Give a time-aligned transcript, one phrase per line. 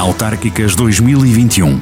[0.00, 1.78] Autárquicas 2021.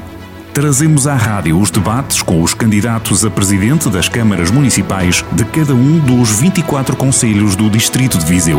[0.53, 5.73] Trazemos à rádio os debates com os candidatos a presidente das câmaras municipais de cada
[5.73, 8.59] um dos 24 conselhos do Distrito de Viseu.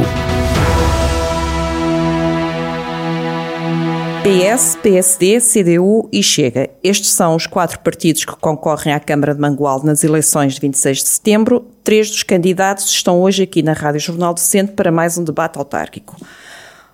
[4.23, 6.69] PS, PSD, CDU e Chega.
[6.81, 10.99] Estes são os quatro partidos que concorrem à Câmara de Mangualde nas eleições de 26
[10.99, 11.67] de setembro.
[11.83, 15.57] Três dos candidatos estão hoje aqui na Rádio Jornal do Centro para mais um debate
[15.57, 16.15] autárquico.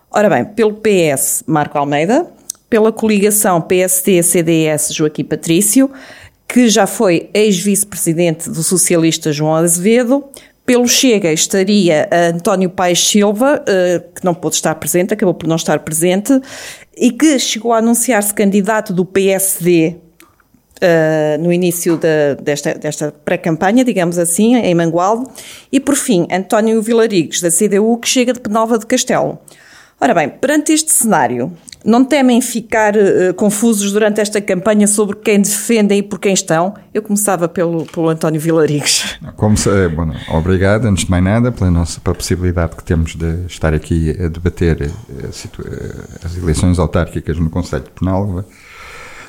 [0.10, 2.26] Ora bem, pelo PS, Marco Almeida,
[2.70, 5.90] pela coligação PSD-CDS, Joaquim Patrício,
[6.48, 10.24] que já foi ex-vice-presidente do socialista João Azevedo,
[10.66, 15.56] pelo Chega estaria António Paes Silva, eh, que não pôde estar presente, acabou por não
[15.56, 16.40] estar presente,
[16.98, 19.98] e que chegou a anunciar-se candidato do PSD
[20.76, 25.26] Uh, no início de, desta, desta pré-campanha, digamos assim, em Mangualde,
[25.72, 29.40] e por fim, António Vilarigues, da CDU, que chega de Penalva de Castelo.
[30.00, 31.52] Ora bem, perante este cenário,
[31.86, 36.74] não temem ficar uh, confusos durante esta campanha sobre quem defendem e por quem estão?
[36.94, 39.18] Eu começava pelo, pelo António Vilarigues.
[39.38, 43.16] Como se, eh, bom, obrigado, antes de mais nada, pela nossa pela possibilidade que temos
[43.16, 45.28] de estar aqui a debater uh,
[46.26, 48.46] as eleições autárquicas no Conselho de Penalva.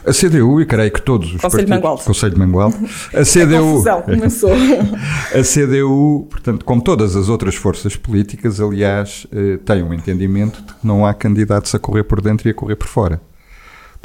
[0.07, 2.01] A CDU, e creio que todos os Conselho partidos...
[2.01, 2.77] De Conselho de Mangualde.
[3.13, 3.89] A CDU...
[3.89, 4.53] A começou.
[4.53, 10.75] a CDU, portanto, como todas as outras forças políticas, aliás, eh, tem um entendimento de
[10.75, 13.21] que não há candidatos a correr por dentro e a correr por fora.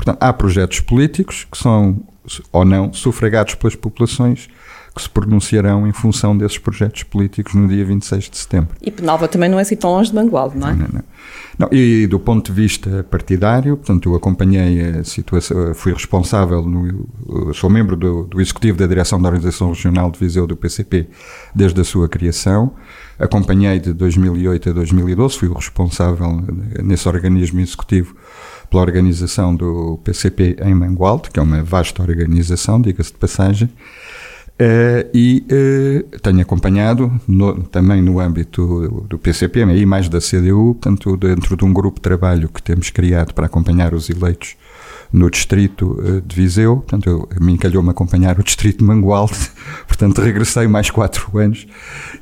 [0.02, 2.02] Portanto, há projetos políticos que são,
[2.52, 4.50] ou não, sufragados pelas populações
[4.96, 8.76] que se pronunciarão em função desses projetos políticos no dia 26 de setembro.
[8.82, 10.74] E Penalva também não é assim tão longe de Mangualde, não é?
[10.74, 11.04] Não, não.
[11.60, 17.54] não, e do ponto de vista partidário, portanto, eu acompanhei a situação, fui responsável, no,
[17.54, 21.08] sou membro do, do Executivo da Direção da Organização Regional de Viseu do PCP
[21.56, 22.74] desde a sua criação,
[23.20, 26.44] acompanhei de 2008 a 2012, fui o responsável
[26.84, 28.16] nesse organismo executivo
[28.72, 33.70] pela organização do PCP em Mangualde, que é uma vasta organização, diga-se de passagem,
[34.62, 40.76] Uh, e uh, tenho acompanhado no, também no âmbito do PCP e mais da CDU,
[40.76, 44.56] portanto, dentro de um grupo de trabalho que temos criado para acompanhar os eleitos
[45.12, 49.38] no distrito uh, de Viseu, portanto, eu, a mim calhou-me acompanhar o distrito de Mangualde,
[49.88, 51.68] portanto, regressei mais quatro anos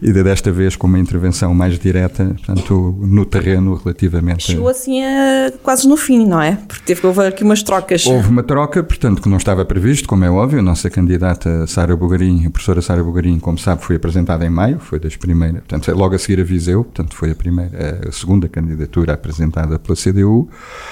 [0.02, 4.44] e desta vez com uma intervenção mais direta, portanto, no terreno relativamente...
[4.44, 6.58] Chegou assim a, quase no fim, não é?
[6.68, 8.06] Porque teve, houve aqui umas trocas.
[8.06, 11.96] Houve uma troca, portanto, que não estava previsto, como é óbvio, a nossa candidata Sara
[11.96, 15.96] Bugarim, a professora Sara Bugarim, como sabe, foi apresentada em maio, foi das primeiras, portanto,
[15.96, 20.50] logo a seguir a Viseu, portanto, foi a primeira, a segunda candidatura apresentada pela CDU,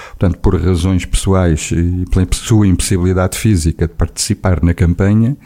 [0.09, 5.37] portanto, por razões pessoais e pela sua impossibilidade física de participar na campanha,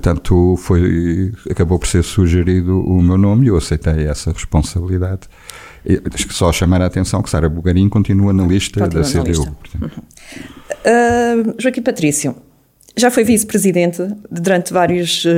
[0.00, 5.22] tanto foi, acabou por ser sugerido o meu nome e eu aceitei essa responsabilidade.
[5.84, 6.00] E,
[6.30, 9.28] só chamar a atenção que Sara Bugarim continua na lista continua da CDU.
[9.28, 9.56] Lista.
[10.84, 12.36] Uh, Joaquim Patrício,
[12.96, 15.28] já foi vice-presidente durante vários, uh,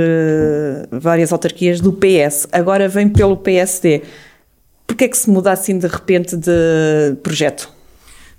[0.93, 4.03] várias autarquias do PS, agora vem pelo PSD.
[4.87, 7.72] Porquê é que se muda assim de repente de projeto?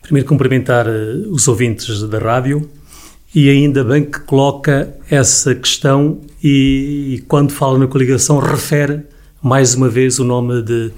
[0.05, 2.69] Primeiro cumprimentar uh, os ouvintes da rádio
[3.33, 9.01] e ainda bem que coloca essa questão e, e quando fala na coligação refere
[9.41, 10.91] mais uma vez o nome de,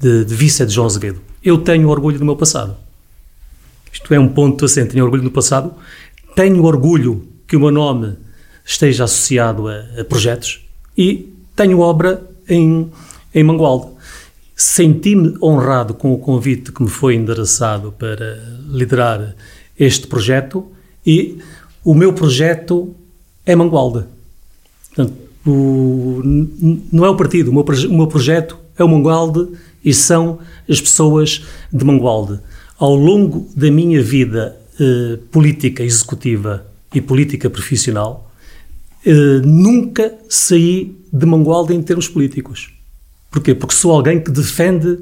[0.00, 1.20] de, de vice de João Azevedo.
[1.44, 2.74] Eu tenho orgulho do meu passado.
[3.92, 5.74] Isto é um ponto assim, tenho orgulho do passado.
[6.34, 8.16] Tenho orgulho que o meu nome
[8.64, 12.90] esteja associado a, a projetos e tenho obra em,
[13.34, 13.93] em Mangualde.
[14.56, 18.36] Senti-me honrado com o convite que me foi endereçado para
[18.68, 19.34] liderar
[19.78, 20.66] este projeto
[21.04, 21.38] e
[21.84, 22.94] o meu projeto
[23.44, 24.04] é Mangualde.
[24.88, 25.14] Portanto,
[25.46, 26.22] o,
[26.92, 29.48] não é o partido, o meu, o meu projeto é o Mangualde
[29.84, 30.38] e são
[30.68, 32.40] as pessoas de Mangualde.
[32.78, 38.32] Ao longo da minha vida eh, política executiva e política profissional,
[39.04, 42.73] eh, nunca saí de Mangualde em termos políticos.
[43.34, 43.52] Porquê?
[43.52, 45.00] Porque sou alguém que defende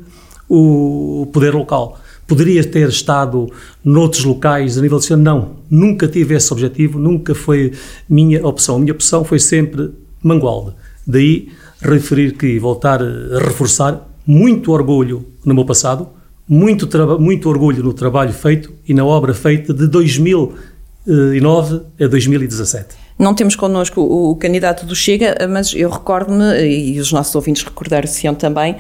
[0.49, 2.01] o poder local.
[2.27, 3.53] Poderia ter estado
[3.85, 7.73] noutros locais a nível de Não, nunca tive esse objetivo, nunca foi
[8.09, 8.77] minha opção.
[8.77, 9.91] A minha opção foi sempre
[10.23, 10.73] Mangualde.
[11.07, 11.51] Daí
[11.83, 16.09] referir que, voltar a reforçar, muito orgulho no meu passado,
[16.49, 16.89] muito,
[17.21, 22.95] muito orgulho no trabalho feito e na obra feita de 2009 a 2017.
[23.23, 27.63] Não temos connosco o, o candidato do Chega, mas eu recordo-me, e os nossos ouvintes
[27.63, 28.75] recordar-se-ão também,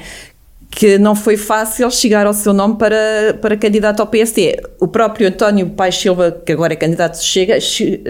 [0.68, 4.60] que não foi fácil chegar ao seu nome para, para candidato ao PSD.
[4.80, 7.56] O próprio António Paes Silva, que agora é candidato do Chega,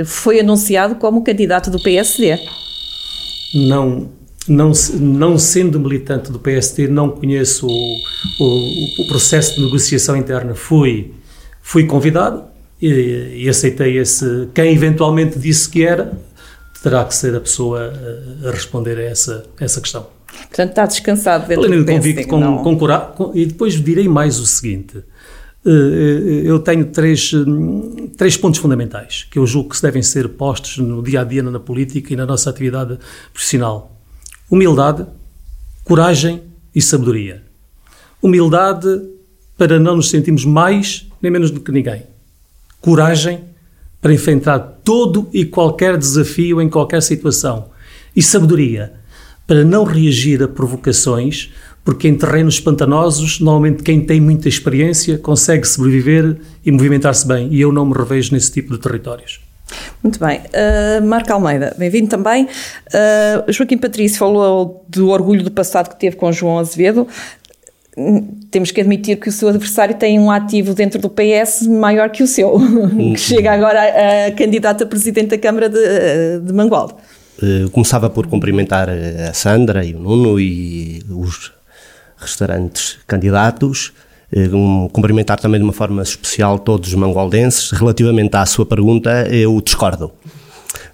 [0.06, 2.38] foi anunciado como candidato do PSD.
[3.54, 4.08] Não,
[4.48, 7.96] não, não sendo militante do PSD, não conheço o,
[8.40, 10.54] o, o processo de negociação interna.
[10.54, 11.12] Fui,
[11.60, 12.51] fui convidado
[12.82, 14.48] e, e aceitei esse.
[14.52, 16.12] Quem eventualmente disse que era,
[16.82, 17.92] terá que ser a pessoa
[18.42, 20.08] a, a responder a essa, essa questão.
[20.48, 24.98] Portanto, está descansado dentro do convicto com, com, com, E depois direi mais o seguinte.
[25.64, 30.28] Eh, eh, eu tenho três, hum, três pontos fundamentais que eu julgo que devem ser
[30.30, 32.98] postos no dia a dia na política e na nossa atividade
[33.32, 33.96] profissional:
[34.50, 35.06] humildade,
[35.84, 36.42] coragem
[36.74, 37.44] e sabedoria.
[38.20, 38.88] Humildade
[39.56, 42.11] para não nos sentirmos mais nem menos do que ninguém.
[42.82, 43.44] Coragem
[44.00, 47.70] para enfrentar todo e qualquer desafio em qualquer situação.
[48.14, 48.92] E sabedoria
[49.46, 51.50] para não reagir a provocações,
[51.84, 57.60] porque em terrenos pantanosos, normalmente quem tem muita experiência consegue sobreviver e movimentar-se bem, e
[57.60, 59.40] eu não me revejo nesse tipo de territórios.
[60.02, 60.40] Muito bem.
[60.40, 62.44] Uh, Marco Almeida, bem-vindo também.
[62.44, 67.06] Uh, Joaquim Patrício falou do orgulho do passado que teve com João Azevedo.
[68.50, 72.22] Temos que admitir que o seu adversário tem um ativo dentro do PS maior que
[72.22, 72.58] o seu,
[73.14, 76.94] que chega agora a, candidato a presidente da Câmara de, de Mangualde.
[77.42, 81.52] Uh, começava por cumprimentar a Sandra e o Nuno e os
[82.16, 83.92] restaurantes candidatos.
[84.34, 87.70] Eh, um, cumprimentar também de uma forma especial todos os mangualdenses.
[87.70, 90.10] Relativamente à sua pergunta, eu discordo.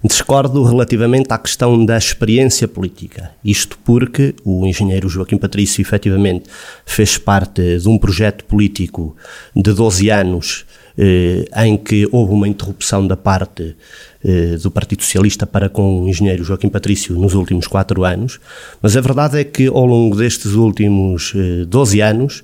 [0.03, 3.31] Discordo relativamente à questão da experiência política.
[3.43, 6.49] Isto porque o engenheiro Joaquim Patrício, efetivamente,
[6.85, 9.15] fez parte de um projeto político
[9.53, 10.65] de 12 anos
[10.97, 13.75] eh, em que houve uma interrupção da parte
[14.23, 18.39] eh, do Partido Socialista para com o engenheiro Joaquim Patrício nos últimos quatro anos,
[18.81, 21.33] mas a verdade é que ao longo destes últimos
[21.67, 22.43] 12 eh, anos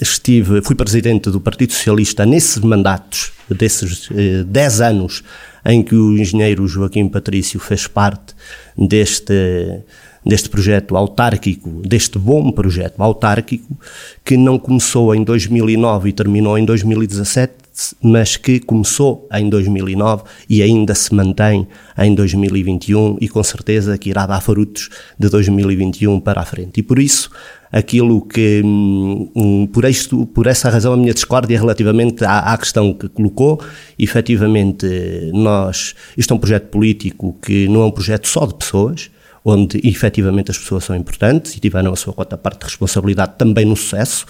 [0.00, 4.08] estive, fui presidente do Partido Socialista nesses mandatos, desses
[4.46, 5.24] 10 anos
[5.64, 8.34] em que o engenheiro Joaquim Patrício fez parte
[8.76, 9.82] deste
[10.24, 13.78] deste projeto autárquico, deste bom projeto autárquico,
[14.22, 17.54] que não começou em 2009 e terminou em 2017,
[18.02, 21.66] mas que começou em 2009 e ainda se mantém
[21.96, 24.88] em 2021 e com certeza que irá dar frutos
[25.18, 26.80] de 2021 para a frente.
[26.80, 27.30] E por isso,
[27.70, 32.92] aquilo que, hum, por, isto, por essa razão, a minha discórdia relativamente à, à, questão
[32.92, 33.60] que colocou,
[33.98, 34.86] efetivamente,
[35.32, 39.10] nós, isto é um projeto político que não é um projeto só de pessoas,
[39.44, 43.64] onde efetivamente as pessoas são importantes e tiveram a sua cota parte de responsabilidade também
[43.64, 44.26] no sucesso,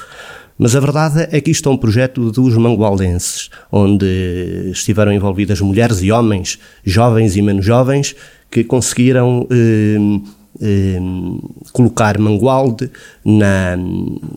[0.58, 6.02] mas a verdade é que isto é um projeto dos mangualdenses, onde estiveram envolvidas mulheres
[6.02, 8.16] e homens, jovens e menos jovens,
[8.50, 10.20] que conseguiram eh,
[10.60, 10.98] eh,
[11.72, 12.90] colocar Mangualde
[13.24, 13.76] na,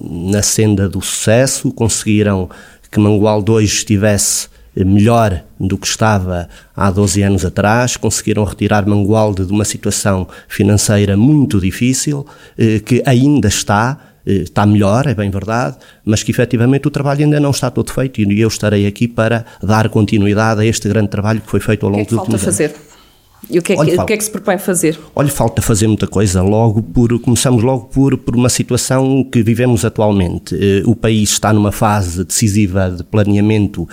[0.01, 2.50] na senda do sucesso, conseguiram
[2.91, 9.45] que Mangualde hoje estivesse melhor do que estava há 12 anos atrás, conseguiram retirar Mangualde
[9.45, 12.25] de uma situação financeira muito difícil,
[12.57, 17.39] eh, que ainda está, está melhor, é bem verdade, mas que efetivamente o trabalho ainda
[17.39, 21.41] não está todo feito e eu estarei aqui para dar continuidade a este grande trabalho
[21.41, 22.45] que foi feito ao longo dos últimos anos.
[22.45, 22.90] fazer?
[23.49, 24.99] E o que, é que, o que, é que se propõe fazer?
[25.15, 26.41] Olha, falta fazer muita coisa.
[26.41, 30.55] Logo por, começamos logo por, por uma situação que vivemos atualmente.
[30.55, 33.89] Eh, o país está numa fase decisiva de planeamento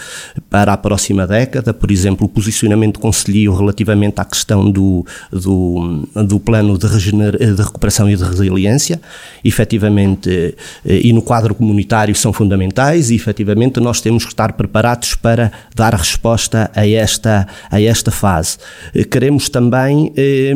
[0.50, 1.72] para a próxima década.
[1.72, 8.08] Por exemplo, o posicionamento conselheiro relativamente à questão do, do, do plano de, de recuperação
[8.08, 9.00] e de resiliência,
[9.42, 10.30] efetivamente,
[10.84, 15.50] eh, e no quadro comunitário são fundamentais e efetivamente nós temos que estar preparados para
[15.74, 18.58] dar resposta a esta, a esta fase.
[18.94, 19.04] Eh,
[19.38, 20.52] queremos também eh,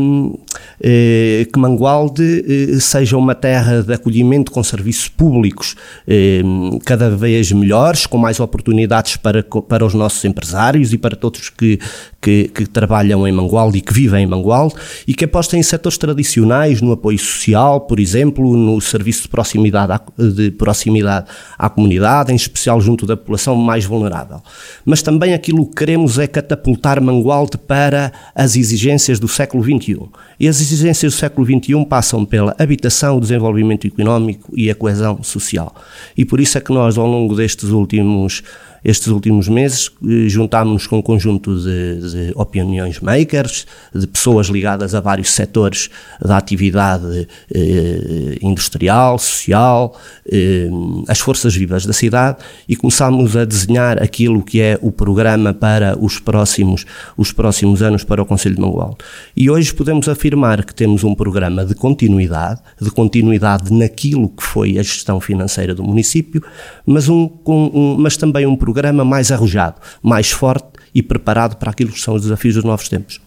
[0.80, 7.52] eh, que Mangualde eh, seja uma terra de acolhimento com serviços públicos ehm, cada vez
[7.52, 11.78] melhores, com mais oportunidades para, para os nossos empresários e para todos que,
[12.22, 14.76] que, que trabalham em Mangualde e que vivem em Mangualde
[15.08, 19.92] e que apostem em setores tradicionais, no apoio social, por exemplo, no serviço de proximidade
[19.92, 21.26] à, de proximidade
[21.58, 24.40] à comunidade, em especial junto da população mais vulnerável.
[24.84, 30.08] Mas também aquilo que queremos é catapultar Mangualde para as exigências do século XXI.
[30.38, 35.20] E as exigências do século XXI passam pela habitação, o desenvolvimento económico e a coesão
[35.24, 35.74] social.
[36.16, 38.44] E por isso é que nós, ao longo destes últimos
[38.84, 44.94] estes últimos meses eh, juntámos-nos com um conjunto de, de opiniões makers, de pessoas ligadas
[44.94, 45.88] a vários setores
[46.20, 49.96] da atividade eh, industrial, social,
[50.30, 50.68] eh,
[51.08, 55.96] as forças vivas da cidade e começámos a desenhar aquilo que é o programa para
[55.98, 56.84] os próximos,
[57.16, 58.96] os próximos anos para o Conselho de Mangualde.
[59.36, 64.78] E hoje podemos afirmar que temos um programa de continuidade, de continuidade naquilo que foi
[64.78, 66.42] a gestão financeira do município,
[66.84, 71.70] mas, um, um mas também um programa programa mais arrojado, mais forte e preparado para
[71.70, 73.20] aquilo que são os desafios dos novos tempos.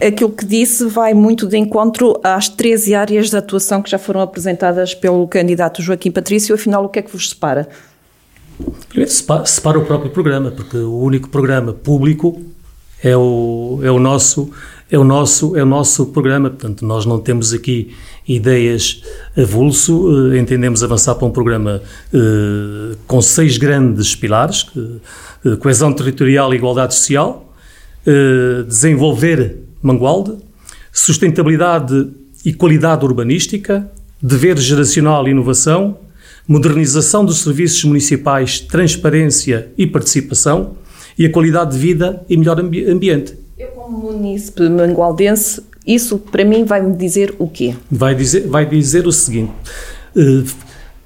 [0.00, 4.20] Aquilo que disse vai muito de encontro às 13 áreas de atuação que já foram
[4.20, 6.54] apresentadas pelo candidato Joaquim Patrício.
[6.54, 7.68] Afinal, o que é que vos separa?
[8.88, 9.10] Primeiro,
[9.44, 12.40] separa o próprio programa, porque o único programa público
[13.02, 14.50] é o, é o nosso
[14.90, 17.96] é o nosso é o nosso programa portanto nós não temos aqui
[18.36, 19.02] ideias
[19.36, 24.66] avulso eh, entendemos avançar para um programa eh, com seis grandes pilares
[25.44, 27.48] eh, coesão territorial e igualdade social
[28.66, 30.36] desenvolver Mangualde
[30.92, 32.10] sustentabilidade
[32.44, 33.88] e qualidade urbanística
[34.20, 35.98] dever geracional e inovação
[36.46, 40.76] modernização dos serviços municipais transparência e participação
[41.18, 43.36] e a qualidade de vida e melhor ambi ambiente.
[43.58, 47.74] Eu, como munícipe mangualdense, isso para mim vai-me dizer o quê?
[47.90, 49.52] Vai dizer, vai dizer o seguinte:
[50.16, 50.44] uh,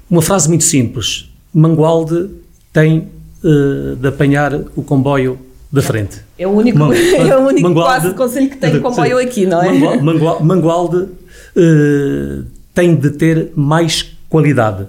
[0.09, 1.29] uma frase muito simples.
[1.53, 2.29] Mangualde
[2.71, 3.07] tem
[3.43, 5.39] uh, de apanhar o comboio
[5.71, 6.21] da frente.
[6.37, 9.61] É o único, Man, é o único Mangualde, quase conselho que tem comboio aqui, não
[9.61, 9.99] é?
[9.99, 14.85] Mangualde, Mangualde uh, tem de ter mais qualidade.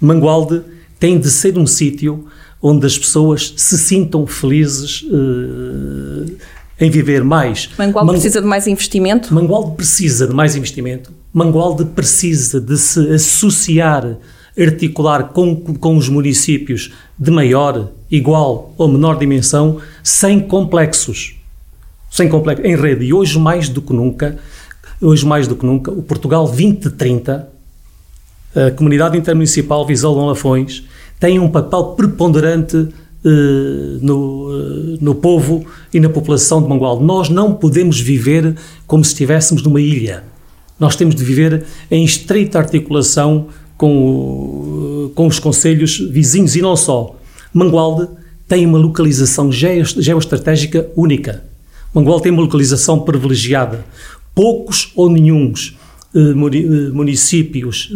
[0.00, 0.62] Mangualde
[0.98, 2.26] tem de ser um sítio
[2.60, 6.32] onde as pessoas se sintam felizes uh,
[6.80, 7.70] em viver mais.
[7.78, 9.34] Mangualde Man precisa de mais investimento?
[9.34, 11.12] Mangualde precisa de mais investimento.
[11.32, 14.16] Mangualde precisa de se associar,
[14.58, 21.36] articular com, com os municípios de maior, igual ou menor dimensão, sem complexos.
[22.10, 23.06] Sem complexos, em rede.
[23.06, 24.38] E hoje mais do que nunca,
[25.00, 27.48] hoje mais do que nunca, o Portugal 2030,
[28.54, 30.84] a Comunidade Intermunicipal Visão Lafões,
[31.18, 32.88] têm um papel preponderante
[34.00, 37.04] no, uh, no povo e na população de Mangualde.
[37.04, 40.24] Nós não podemos viver como se estivéssemos numa ilha.
[40.78, 46.76] Nós temos de viver em estreita articulação com, uh, com os conselhos vizinhos e não
[46.76, 47.16] só.
[47.54, 48.08] Mangualde
[48.48, 51.44] tem uma localização geoestratégica única.
[51.94, 53.84] Mangualde tem uma localização privilegiada.
[54.34, 55.76] Poucos ou nenhums
[56.92, 57.90] municípios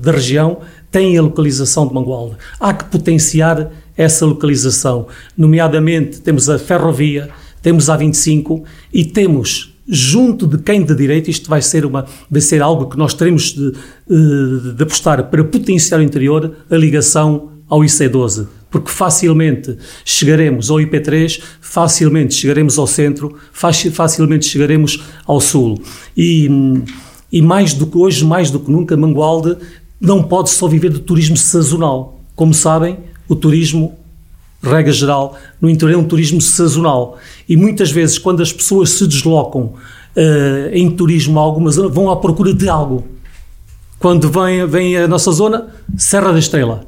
[0.00, 0.58] da região
[0.90, 2.36] têm a localização de Mangualde.
[2.60, 7.28] Há que potenciar essa localização, nomeadamente temos a ferrovia,
[7.60, 8.62] temos a 25
[8.94, 12.96] e temos junto de quem de direito, isto vai ser, uma, vai ser algo que
[12.96, 13.72] nós teremos de,
[14.08, 20.76] eh, de apostar para potenciar o interior, a ligação ao IC12, porque facilmente chegaremos ao
[20.76, 25.82] IP3, facilmente chegaremos ao centro, facilmente chegaremos ao sul.
[26.16, 26.48] E,
[27.32, 29.56] e mais do que hoje, mais do que nunca, Mangualde
[30.00, 32.20] não pode só viver do turismo sazonal.
[32.36, 32.98] Como sabem,
[33.28, 33.96] o turismo,
[34.62, 37.18] regra geral, no interior é um turismo sazonal.
[37.48, 39.74] E muitas vezes, quando as pessoas se deslocam
[40.16, 43.06] uh, em turismo a alguma zona, vão à procura de algo.
[43.98, 46.86] Quando vem, vem a nossa zona, Serra da Estrela.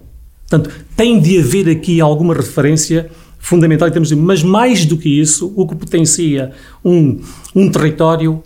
[0.49, 4.17] Portanto, tem de haver aqui alguma referência fundamental em termos de.
[4.17, 6.53] Mas mais do que isso, o que potencia
[6.85, 7.21] um,
[7.55, 8.43] um território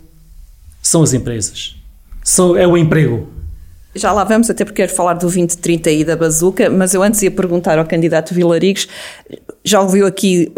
[0.81, 1.75] são as empresas.
[2.23, 3.27] São, é o emprego.
[3.95, 7.21] Já lá vamos, até porque quero falar do 2030 e da bazuca, mas eu antes
[7.21, 8.87] ia perguntar ao candidato Vilarigos,
[9.63, 10.51] já ouviu aqui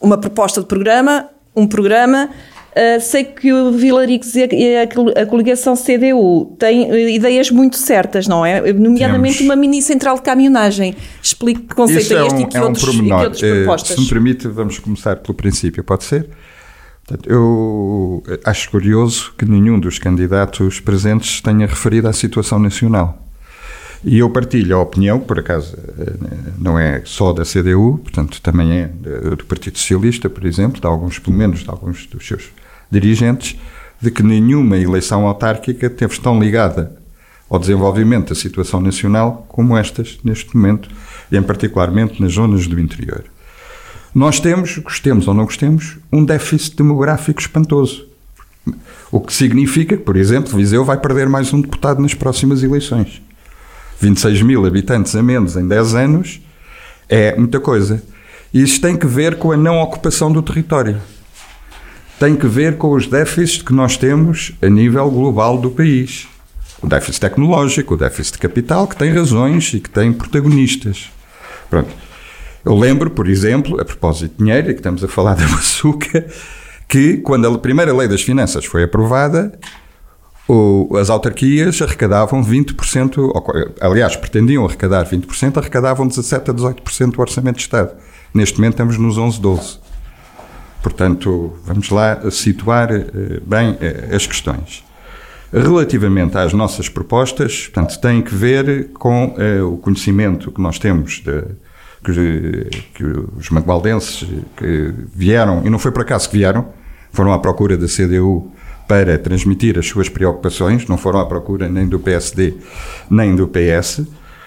[0.00, 5.74] uma proposta de programa, um programa, uh, sei que o Vilarigos e a, a, coligação
[5.74, 8.72] CDU têm uh, ideias muito certas, não é?
[8.72, 9.48] Nomeadamente Temos.
[9.48, 10.94] uma mini central de caminhonagem.
[11.22, 13.40] Explique que conceito é, é este um, e, que é outros, um e que outras
[13.40, 13.90] propostas.
[13.90, 16.28] Uh, se me permite, vamos começar pelo princípio, pode ser?
[17.24, 23.22] Eu acho curioso que nenhum dos candidatos presentes tenha referido à situação nacional.
[24.04, 25.76] E eu partilho a opinião, por acaso
[26.58, 28.86] não é só da CDU, portanto também é
[29.36, 32.50] do Partido Socialista, por exemplo, de alguns, pelo menos de alguns dos seus
[32.90, 33.56] dirigentes,
[34.00, 36.96] de que nenhuma eleição autárquica teve tão ligada
[37.48, 40.88] ao desenvolvimento da situação nacional como estas neste momento,
[41.30, 43.24] e em particularmente nas zonas do interior.
[44.16, 48.08] Nós temos, gostemos ou não gostemos, um déficit demográfico espantoso.
[49.12, 53.20] O que significa que, por exemplo, Viseu vai perder mais um deputado nas próximas eleições.
[54.00, 56.40] 26 mil habitantes a menos em 10 anos
[57.10, 58.02] é muita coisa.
[58.54, 60.98] E isso tem que ver com a não ocupação do território.
[62.18, 66.26] Tem que ver com os déficits que nós temos a nível global do país.
[66.82, 71.10] O déficit tecnológico, o déficit de capital, que tem razões e que tem protagonistas.
[71.68, 72.05] Pronto.
[72.66, 76.26] Eu lembro, por exemplo, a propósito de dinheiro, que estamos a falar da açúcar,
[76.88, 79.56] que quando a primeira lei das finanças foi aprovada,
[80.48, 87.56] o, as autarquias arrecadavam 20%, aliás, pretendiam arrecadar 20%, arrecadavam 17% a 18% do orçamento
[87.56, 87.92] de Estado.
[88.34, 89.78] Neste momento estamos nos 11, 12%.
[90.82, 94.84] Portanto, vamos lá situar eh, bem eh, as questões.
[95.52, 101.22] Relativamente às nossas propostas, portanto, tem que ver com uh, o conhecimento que nós temos
[101.24, 101.44] de,
[102.12, 103.04] que, que
[103.36, 104.24] os mangualdenses
[104.56, 106.66] que vieram, e não foi por acaso que vieram,
[107.12, 108.52] foram à procura da CDU
[108.86, 112.54] para transmitir as suas preocupações, não foram à procura nem do PSD
[113.10, 114.02] nem do PS.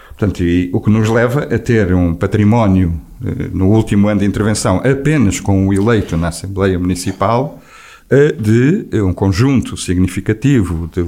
[0.10, 2.94] Portanto, e o que nos leva a ter um património
[3.25, 7.62] eh, no último ano de intervenção apenas com o eleito na Assembleia Municipal
[8.10, 11.04] eh, de eh, um conjunto significativo de,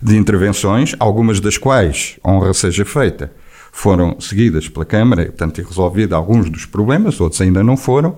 [0.00, 3.32] de intervenções, algumas das quais, honra seja feita,
[3.72, 8.16] foram seguidas pela Câmara e, portanto, resolvido alguns dos problemas, outros ainda não foram,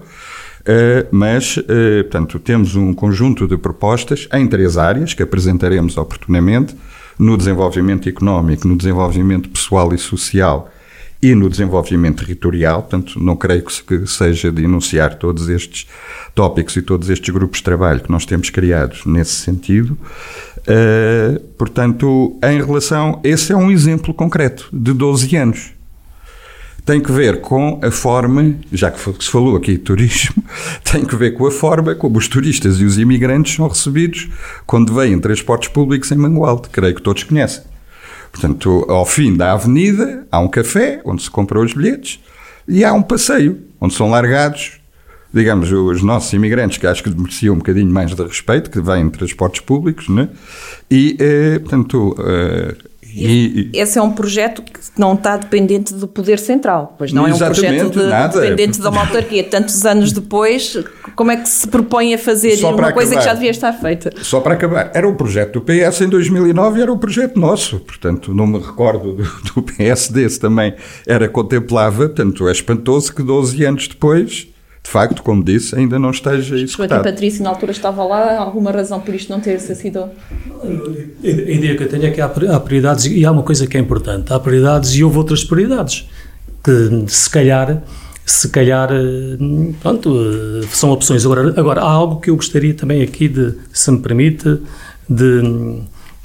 [1.11, 1.55] mas,
[2.03, 6.75] portanto, temos um conjunto de propostas em três áreas que apresentaremos oportunamente,
[7.17, 10.69] no desenvolvimento económico, no desenvolvimento pessoal e social
[11.23, 12.83] e no desenvolvimento territorial.
[12.83, 15.87] Portanto, não creio que seja de enunciar todos estes
[16.35, 19.97] tópicos e todos estes grupos de trabalho que nós temos criados nesse sentido.
[20.67, 25.75] Uh, portanto, em relação, esse é um exemplo concreto de 12 anos
[26.85, 30.45] tem que ver com a forma, já que se falou aqui de turismo,
[30.85, 34.29] tem que ver com a forma como os turistas e os imigrantes são recebidos
[34.67, 37.63] quando vêm em transportes públicos em Mangualde, creio que todos conhecem.
[38.31, 42.21] Portanto, ao fim da avenida há um café onde se compram os bilhetes
[42.69, 44.73] e há um passeio onde são largados,
[45.35, 49.03] digamos, os nossos imigrantes, que acho que mereciam um bocadinho mais de respeito, que vêm
[49.03, 50.29] em transportes públicos, né?
[50.89, 52.75] e, eh, portanto, eh,
[53.17, 57.33] e, Esse é um projeto que não está dependente do poder central, pois não é
[57.33, 59.45] um projeto de, nada, dependente de uma autarquia.
[59.45, 60.77] Tantos anos depois,
[61.15, 64.13] como é que se propõe a fazer uma coisa acabar, que já devia estar feita?
[64.21, 67.79] Só para acabar, era um projeto do PS em 2009 e era um projeto nosso,
[67.79, 70.75] portanto não me recordo do, do PSD, se também
[71.07, 74.49] era contemplável, portanto é espantoso que 12 anos depois
[74.85, 76.91] de facto, como disse, ainda não esteja executado.
[76.91, 78.37] Joaquim Patrício, na altura, estava lá.
[78.37, 80.11] Alguma razão por isto não ter sido...
[80.63, 83.81] A ideia que eu tenho é que há prioridades, e há uma coisa que é
[83.81, 86.07] importante, há prioridades e houve outras prioridades,
[86.63, 87.83] que se calhar,
[88.27, 88.91] se calhar,
[89.81, 91.25] pronto, são opções.
[91.25, 94.61] Agora, agora há algo que eu gostaria também aqui de, se me permite,
[95.09, 95.43] de,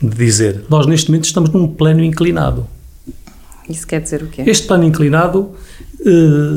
[0.02, 0.66] de dizer.
[0.70, 2.68] Nós, neste momento, estamos num plano inclinado.
[3.70, 4.44] Isso quer dizer o quê?
[4.46, 5.52] Este plano inclinado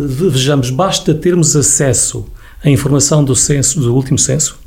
[0.08, 2.26] vejamos, basta termos acesso
[2.64, 4.58] à informação do censo, do último censo.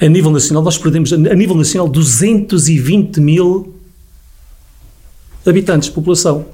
[0.00, 3.74] A nível nacional, nós perdemos, a nível nacional, 220 mil
[5.46, 6.46] habitantes, população.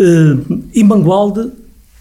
[0.00, 1.50] Uh, e Mangualde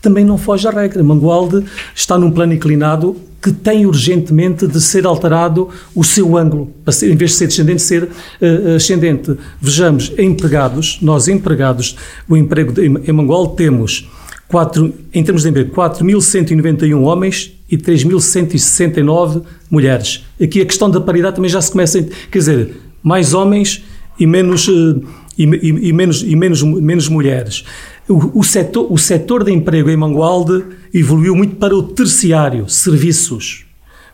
[0.02, 1.04] também não foge à regra.
[1.04, 6.91] Mangualde está num plano inclinado que tem urgentemente de ser alterado o seu ângulo, para
[6.91, 9.36] ser, em vez de ser descendente, ser uh, ascendente.
[9.60, 11.95] Vejamos, empregados, nós empregados,
[12.28, 14.10] o emprego de, em Mangualde temos
[14.51, 20.25] 4, em termos de emprego, 4.191 homens e 3.169 mulheres.
[20.39, 22.03] Aqui a questão da paridade também já se começa a.
[22.29, 23.81] Quer dizer, mais homens
[24.19, 25.01] e menos, eh,
[25.37, 27.63] e, e, e menos, e menos, menos mulheres.
[28.09, 33.65] O, o, setor, o setor de emprego em Mangualde evoluiu muito para o terciário, serviços,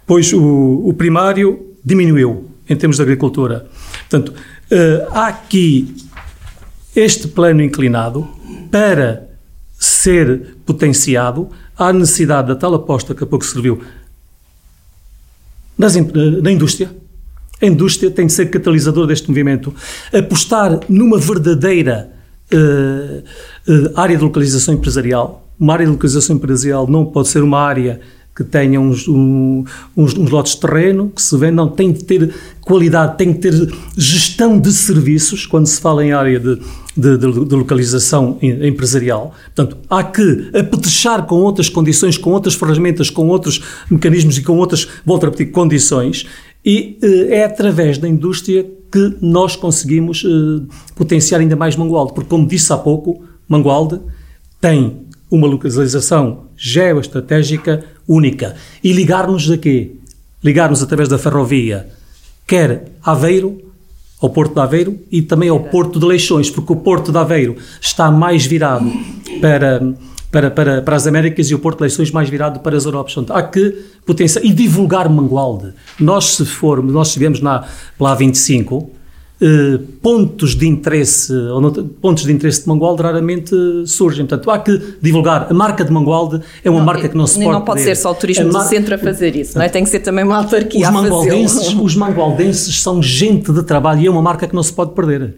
[0.06, 3.68] pois o, o primário diminuiu em termos de agricultura.
[4.08, 5.96] Portanto, uh, há aqui
[6.96, 8.28] este plano inclinado
[8.70, 9.27] para
[9.98, 13.82] ser potenciado, há necessidade da tal aposta que há pouco serviu
[15.78, 16.90] nas, na indústria.
[17.62, 19.74] A indústria tem de ser catalisador deste movimento.
[20.14, 22.12] Apostar numa verdadeira
[22.54, 23.24] uh,
[23.72, 25.48] uh, área de localização empresarial.
[25.60, 28.00] Uma área de localização empresarial não pode ser uma área
[28.38, 32.32] que tenha uns, um, uns, uns, lotes de terreno, que se vendam, tem de ter
[32.62, 36.60] qualidade, tem de ter gestão de serviços, quando se fala em área de,
[36.96, 39.34] de, de, de localização empresarial.
[39.56, 44.56] Portanto, há que apetechar com outras condições, com outras ferramentas, com outros mecanismos e com
[44.58, 46.28] outras, volto a repetir, condições,
[46.64, 50.64] e eh, é através da indústria que nós conseguimos eh,
[50.96, 54.00] potenciar ainda mais Mangualde, porque, como disse há pouco, Mangualde
[54.62, 58.56] tem uma localização geoestratégica única.
[58.84, 60.00] E ligar-nos daqui,
[60.44, 61.88] ligar-nos através da ferrovia,
[62.46, 63.62] quer Aveiro,
[64.22, 67.56] ao Porto de Aveiro e também ao Porto de Leixões, porque o Porto de Aveiro
[67.80, 68.92] está mais virado
[69.40, 69.94] para,
[70.32, 73.14] para, para, para as Américas e o Porto de Leixões mais virado para as Europas.
[73.14, 73.70] Portanto, há que
[74.06, 75.74] potenciar e divulgar Mangualde.
[76.00, 77.68] Nós, se formos, nós estivemos na,
[78.00, 78.90] lá 25,
[79.40, 84.26] Uh, pontos de interesse ou não, pontos de interesse de Mangualde raramente surgem.
[84.26, 85.48] Portanto, há que divulgar.
[85.50, 87.52] A marca de Mangualde é uma não, marca que não se pode.
[87.52, 89.70] Não pode ser só o turismo do centro a fazer isso, não é?
[89.70, 94.02] Tem que ser também uma autarquia os a mangualdenses, Os mangualdenses são gente de trabalho
[94.02, 95.36] e é uma marca que não se pode perder.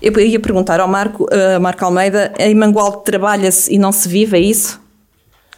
[0.00, 4.36] Eu ia perguntar ao Marco, uh, Marco Almeida, em Mangualde trabalha-se e não se vive,
[4.36, 4.80] é isso?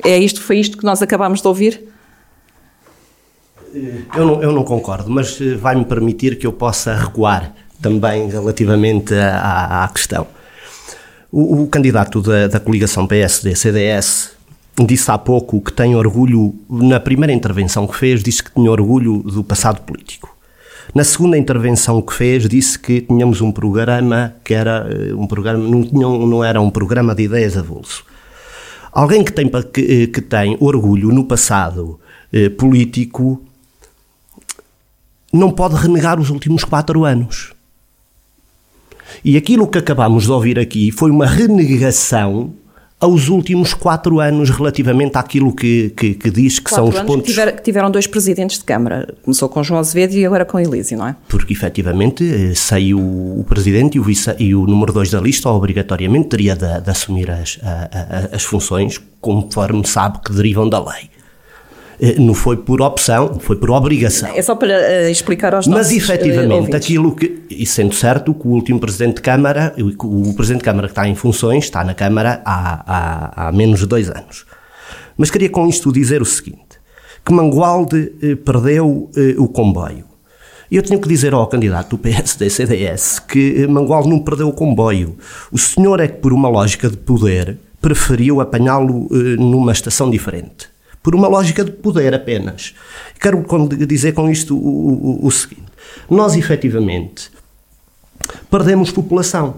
[0.02, 1.88] É isto, foi isto que nós acabámos de ouvir?
[4.14, 9.14] Eu não, eu não concordo, mas eh, vai-me permitir que eu possa recuar também relativamente
[9.14, 10.26] à, à questão.
[11.30, 14.32] O, o, candidato da, da coligação PSD-CDS
[14.86, 19.22] disse há pouco que tem orgulho, na primeira intervenção que fez, disse que tinha orgulho
[19.22, 20.36] do passado político.
[20.94, 25.58] Na segunda intervenção que fez, disse que tínhamos um programa que era eh, um programa,
[25.58, 28.04] não, tinha, não era um programa de ideias avulso.
[28.92, 32.00] Alguém que tem, que, que tem orgulho no passado
[32.32, 33.42] eh, político
[35.32, 37.52] não pode renegar os últimos quatro anos.
[39.24, 42.54] E aquilo que acabamos de ouvir aqui foi uma renegação
[42.98, 47.26] aos últimos quatro anos relativamente àquilo que, que, que diz que quatro são os pontos...
[47.26, 49.14] Que, tiver, que tiveram dois presidentes de Câmara.
[49.22, 51.16] Começou com João Azevedo e agora com Elísio, não é?
[51.28, 55.50] Porque, efetivamente, eh, saiu o presidente e o, vice, e o número dois da lista,
[55.50, 60.78] obrigatoriamente teria de, de assumir as, a, a, as funções conforme sabe que derivam da
[60.82, 61.10] lei.
[62.00, 64.30] Eh, não foi por opção, foi por obrigação.
[64.34, 68.34] É só para uh, explicar aos nossos Mas, efetivamente, uh, aquilo que, e sendo certo
[68.34, 71.64] que o último Presidente de Câmara, o, o Presidente de Câmara que está em funções,
[71.64, 74.44] está na Câmara há, há, há menos de dois anos.
[75.16, 76.78] Mas queria com isto dizer o seguinte,
[77.24, 80.04] que Mangualde eh, perdeu eh, o comboio.
[80.70, 85.16] E eu tenho que dizer ao candidato do PSD-CDS que Mangualde não perdeu o comboio.
[85.50, 90.68] O senhor é que, por uma lógica de poder, preferiu apanhá-lo numa estação diferente
[91.06, 92.74] por uma lógica de poder apenas.
[93.20, 93.46] Quero
[93.86, 95.62] dizer com isto o, o, o seguinte:
[96.10, 97.30] nós efetivamente
[98.50, 99.54] perdemos população.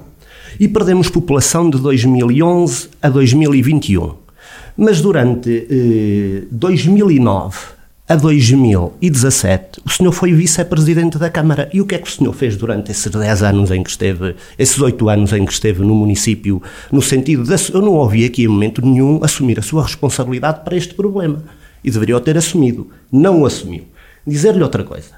[0.61, 4.15] E perdemos população de 2011 a 2021.
[4.77, 7.57] Mas durante eh, 2009
[8.09, 11.69] a 2017, o senhor foi vice-presidente da Câmara.
[11.75, 14.35] E o que é que o senhor fez durante esses 10 anos em que esteve,
[14.59, 17.55] esses 8 anos em que esteve no município, no sentido de.
[17.71, 21.45] Eu não ouvi aqui em momento nenhum assumir a sua responsabilidade para este problema.
[21.85, 22.89] E deveria ter assumido.
[23.13, 23.85] Não o assumiu.
[24.27, 25.11] Dizer-lhe outra coisa.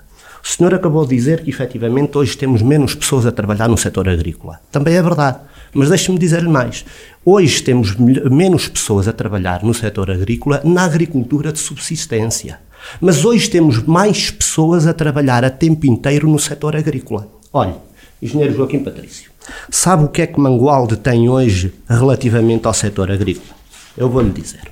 [0.42, 4.08] O senhor acabou de dizer que, efetivamente, hoje temos menos pessoas a trabalhar no setor
[4.08, 4.58] agrícola.
[4.72, 5.38] Também é verdade.
[5.72, 6.84] Mas deixe-me dizer-lhe mais.
[7.24, 12.58] Hoje temos menos pessoas a trabalhar no setor agrícola na agricultura de subsistência.
[13.00, 17.28] Mas hoje temos mais pessoas a trabalhar a tempo inteiro no setor agrícola.
[17.52, 17.74] Olhe,
[18.22, 19.30] engenheiro Joaquim Patrício,
[19.70, 23.54] sabe o que é que Mangualde tem hoje relativamente ao setor agrícola?
[23.96, 24.62] Eu vou-lhe dizer.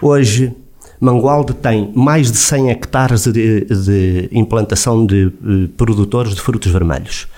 [0.00, 0.54] Hoje,
[1.00, 6.70] Mangualde tem mais de 100 hectares de, de implantação de, de eh, produtores de frutos
[6.70, 7.28] vermelhos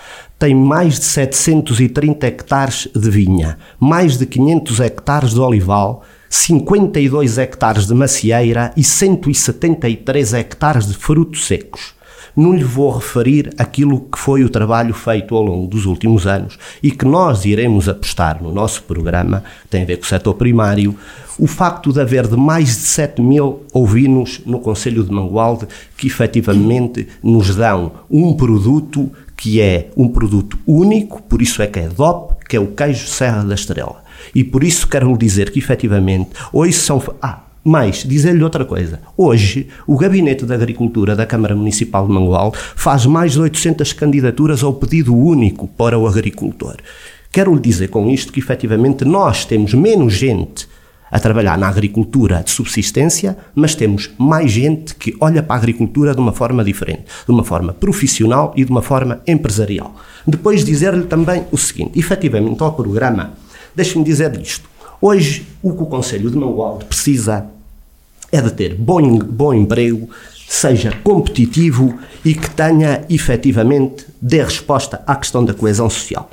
[0.41, 7.89] tem mais de 730 hectares de vinha, mais de 500 hectares de olival, 52 hectares
[7.89, 11.93] de macieira e 173 hectares de frutos secos.
[12.37, 16.57] Não lhe vou referir aquilo que foi o trabalho feito ao longo dos últimos anos
[16.81, 20.97] e que nós iremos apostar no nosso programa, tem a ver com o setor primário,
[21.37, 25.67] o facto de haver de mais de 7 mil ovinos no Conselho de Mangualde
[25.97, 31.81] que efetivamente nos dão um produto que é um produto único, por isso é que
[31.81, 34.10] é DOP, que é o queijo Serra da Estrela.
[34.35, 37.03] E por isso quero lhe dizer que, efetivamente, hoje são.
[37.21, 39.01] Ah, mas, dizer-lhe outra coisa.
[39.17, 44.63] Hoje, o Gabinete de Agricultura da Câmara Municipal de Mangual faz mais de 800 candidaturas
[44.63, 46.77] ao pedido único para o agricultor.
[47.31, 50.67] Quero lhe dizer com isto que, efetivamente, nós temos menos gente
[51.11, 56.15] a trabalhar na agricultura de subsistência, mas temos mais gente que olha para a agricultura
[56.15, 59.95] de uma forma diferente, de uma forma profissional e de uma forma empresarial.
[60.27, 63.33] Depois dizer-lhe também o seguinte, efetivamente ao programa
[63.75, 64.69] Deixe-me dizer isto.
[65.01, 67.47] Hoje, o que o Conselho de Mangualde precisa
[68.31, 70.09] é de ter bom, bom emprego,
[70.49, 76.29] seja competitivo e que tenha efetivamente dê resposta à questão da coesão social.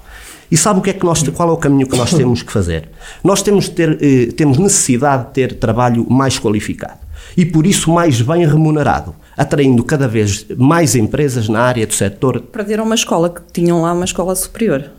[0.49, 2.51] E sabe o que é que nós, qual é o caminho que nós temos que
[2.51, 2.89] fazer?
[3.23, 6.99] Nós temos, de ter, eh, temos necessidade de ter trabalho mais qualificado
[7.35, 12.41] e por isso mais bem remunerado, atraindo cada vez mais empresas na área do setor.
[12.41, 14.89] Perderam uma escola que tinham lá uma escola superior.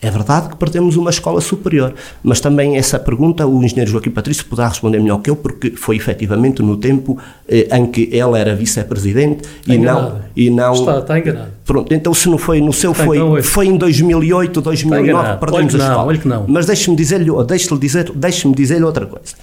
[0.00, 4.44] É verdade que perdemos uma escola superior, mas também essa pergunta o engenheiro Joaquim Patrício
[4.44, 8.54] poderá responder melhor que eu, porque foi efetivamente no tempo eh, em que ele era
[8.54, 10.72] vice-presidente e não, e não.
[10.72, 11.50] Está, está enganado.
[11.64, 15.74] Pronto, então se não foi no seu, foi, então, foi em 2008, 2009 que perdemos
[15.74, 16.12] a escola.
[16.12, 16.44] Não, que não.
[16.46, 19.34] Mas deixe-me dizer-lhe deixe dizer, deixe dizer outra coisa.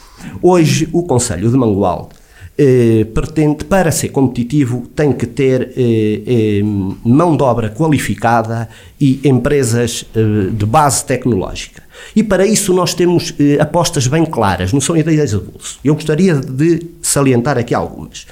[0.42, 2.10] Hoje o Conselho de Mangualde
[2.58, 6.62] eh, pretende, para ser competitivo, tem que ter eh, eh,
[7.04, 11.84] mão de obra qualificada e empresas eh, de base tecnológica.
[12.16, 15.80] E para isso nós temos eh, apostas bem claras, não são ideias de bolso.
[15.84, 18.26] Eu gostaria de salientar aqui algumas.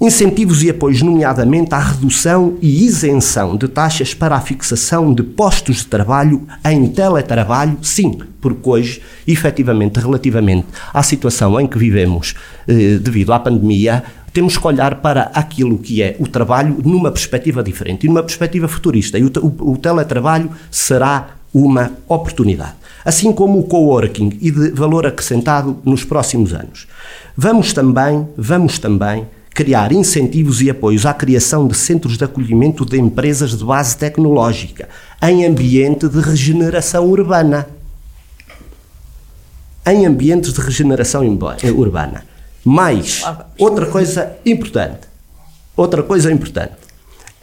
[0.00, 5.78] Incentivos e apoios, nomeadamente à redução e isenção de taxas para a fixação de postos
[5.78, 12.34] de trabalho em teletrabalho, sim, porque hoje, efetivamente, relativamente à situação em que vivemos
[12.68, 17.60] eh, devido à pandemia, temos que olhar para aquilo que é o trabalho numa perspectiva
[17.60, 19.18] diferente e numa perspectiva futurista.
[19.18, 22.74] E o, o, o teletrabalho será uma oportunidade.
[23.04, 26.86] Assim como o coworking e de valor acrescentado nos próximos anos.
[27.36, 29.26] Vamos também, vamos também
[29.58, 34.88] criar incentivos e apoios à criação de centros de acolhimento de empresas de base tecnológica
[35.20, 37.66] em ambiente de regeneração urbana.
[39.84, 41.24] Em ambientes de regeneração
[41.60, 42.24] eh, urbana.
[42.64, 43.24] Mais,
[43.58, 45.08] outra coisa importante.
[45.76, 46.74] Outra coisa importante.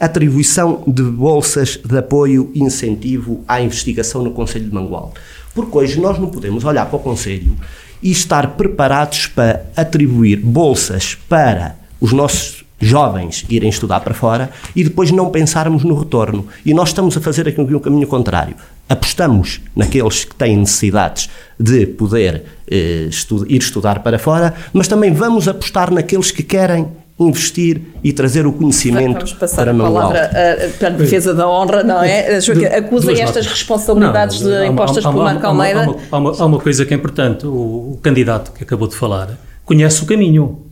[0.00, 5.12] Atribuição de bolsas de apoio e incentivo à investigação no Conselho de Mangual.
[5.54, 7.54] Porque hoje nós não podemos olhar para o Conselho
[8.02, 14.84] e estar preparados para atribuir bolsas para os nossos jovens irem estudar para fora e
[14.84, 16.46] depois não pensarmos no retorno.
[16.64, 18.54] E nós estamos a fazer aqui um caminho contrário.
[18.88, 21.28] Apostamos naqueles que têm necessidades
[21.58, 26.86] de poder eh, estu ir estudar para fora, mas também vamos apostar naqueles que querem
[27.18, 30.30] investir e trazer o conhecimento Vamos passar para a palavra
[30.78, 32.36] para a defesa da honra, não é?
[32.76, 35.80] Acusem estas responsabilidades não, de, impostas há, há, pelo Marco Almeida.
[35.80, 38.86] Há uma, há, uma, há uma, coisa que é importante, o, o, candidato que acabou
[38.86, 39.30] de falar
[39.64, 40.65] conhece o caminho.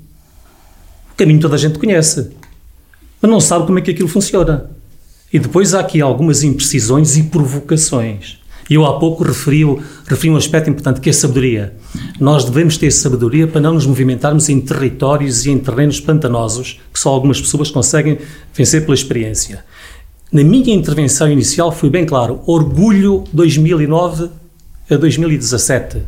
[1.15, 2.33] O caminho toda a gente conhece,
[3.23, 4.69] mas não sabe como é que aquilo funciona.
[5.33, 8.41] E depois há aqui algumas imprecisões e provocações.
[8.69, 9.63] Eu há pouco referi,
[10.07, 11.77] referi um aspecto importante que é a sabedoria.
[12.19, 16.99] Nós devemos ter sabedoria para não nos movimentarmos em territórios e em terrenos pantanosos que
[16.99, 18.19] só algumas pessoas conseguem
[18.53, 19.65] vencer pela experiência.
[20.33, 24.31] Na minha intervenção inicial foi bem claro: orgulho 2009
[24.91, 25.99] a 2017.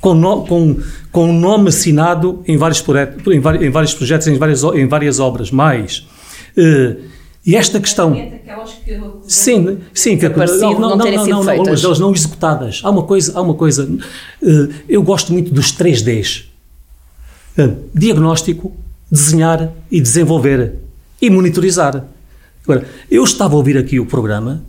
[0.00, 0.76] Com, no, com,
[1.16, 2.84] com um nome assinado em vários,
[3.26, 5.50] em vários, em vários projetos, em várias, em várias obras.
[5.50, 6.06] Mais.
[6.54, 7.00] Uh,
[7.46, 8.14] e esta questão.
[9.26, 12.82] Sim, sim, que não, não, não, terem sido não, algumas delas não executadas.
[12.84, 13.84] Há uma coisa, há uma coisa.
[14.42, 16.48] Uh, eu gosto muito dos 3Ds:
[17.58, 18.76] uh, diagnóstico,
[19.10, 20.74] desenhar e desenvolver
[21.22, 22.04] e monitorizar.
[22.62, 24.62] Agora, eu estava a ouvir aqui o programa,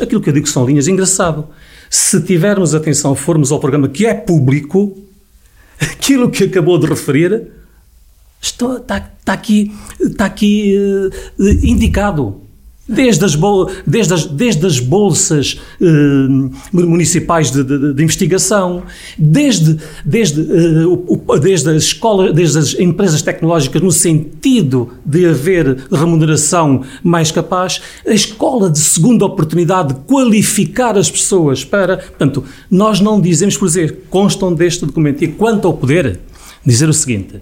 [0.00, 1.46] aquilo que eu digo são linhas, engraçado.
[1.90, 5.05] Se tivermos atenção, formos ao programa que é público,
[5.80, 7.50] aquilo que acabou de referir
[8.40, 10.74] Está, está, está aqui, está aqui
[11.38, 12.42] uh, indicado.
[12.88, 13.36] Desde as,
[13.84, 18.84] desde as, desde as bolsas uh, municipais de, de, de, investigação,
[19.18, 26.82] desde, desde, uh, desde, as escolas, desde as empresas tecnológicas, no sentido de haver remuneração
[27.02, 31.96] mais capaz, a escola de segunda oportunidade de qualificar as pessoas para.
[31.96, 35.24] Portanto, nós não dizemos, por dizer, constam deste documento.
[35.24, 36.20] E quanto ao poder,
[36.64, 37.40] dizer o seguinte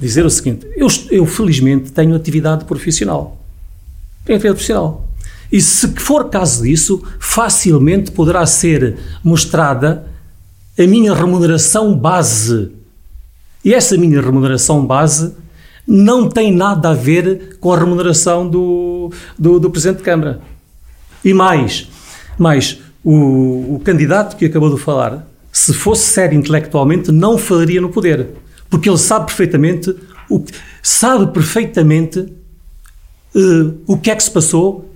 [0.00, 3.45] dizer o seguinte: eu, eu felizmente tenho atividade profissional.
[4.26, 5.08] Tenho atividade profissional.
[5.50, 10.06] E se for caso disso, facilmente poderá ser mostrada
[10.78, 12.72] a minha remuneração base.
[13.64, 15.32] E essa minha remuneração base
[15.86, 20.40] não tem nada a ver com a remuneração do, do, do Presidente de Câmara.
[21.24, 21.88] E mais,
[22.36, 27.88] mais o, o candidato que acabou de falar, se fosse sério intelectualmente, não falaria no
[27.88, 28.26] poder
[28.68, 29.94] porque ele sabe perfeitamente
[30.28, 30.44] o,
[30.82, 32.26] sabe perfeitamente
[33.36, 34.90] uh, o que é que se passou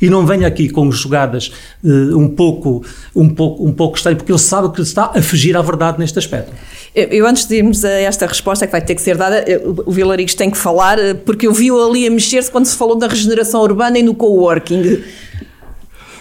[0.00, 1.52] e não venha aqui com jogadas
[1.82, 5.56] uh, um pouco um pouco um pouco estranho porque ele sabe que está a fugir
[5.56, 6.52] à verdade neste aspecto.
[6.94, 9.44] Eu, eu antes de irmos a esta resposta que vai ter que ser dada,
[9.86, 13.06] o Vilarigos tem que falar porque eu vi-o ali a mexer-se quando se falou da
[13.06, 15.02] regeneração urbana e no coworking.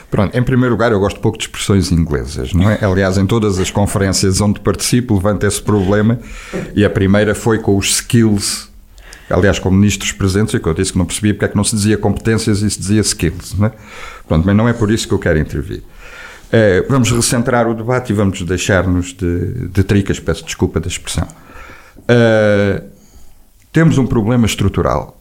[0.10, 2.80] Pronto, em primeiro lugar, eu gosto pouco de expressões inglesas, não é?
[2.82, 6.18] Aliás, em todas as conferências onde participo, levanta esse problema
[6.74, 8.70] e a primeira foi com os skills.
[9.30, 11.64] Aliás, com ministros presentes, e que eu disse que não percebia porque é que não
[11.64, 13.72] se dizia competências e se dizia skills, não é?
[14.28, 15.84] Pronto, mas não é por isso que eu quero intervir.
[16.52, 21.28] É, vamos recentrar o debate e vamos deixar-nos de, de tricas, peço desculpa da expressão.
[22.08, 22.84] É,
[23.74, 25.18] temos um problema estrutural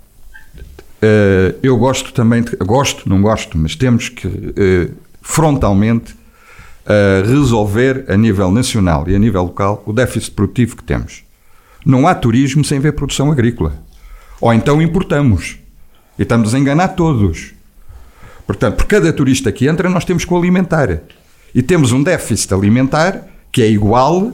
[0.97, 4.91] Uh, eu gosto também, de, gosto, não gosto, mas temos que
[5.21, 6.15] frontalmente
[7.27, 11.25] resolver a nível nacional e a nível local o déficit produtivo que temos.
[11.85, 13.75] Não há turismo sem ver produção agrícola.
[14.41, 15.59] Ou então importamos.
[16.19, 17.55] E estamos a enganar todos.
[18.47, 21.01] Portanto, por cada turista que entra, nós temos que o alimentar.
[21.55, 24.33] E temos um déficit alimentar que é igual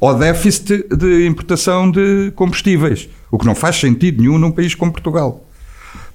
[0.00, 4.92] ao déficit de importação de combustíveis, o que não faz sentido nenhum num país como
[4.92, 5.44] Portugal.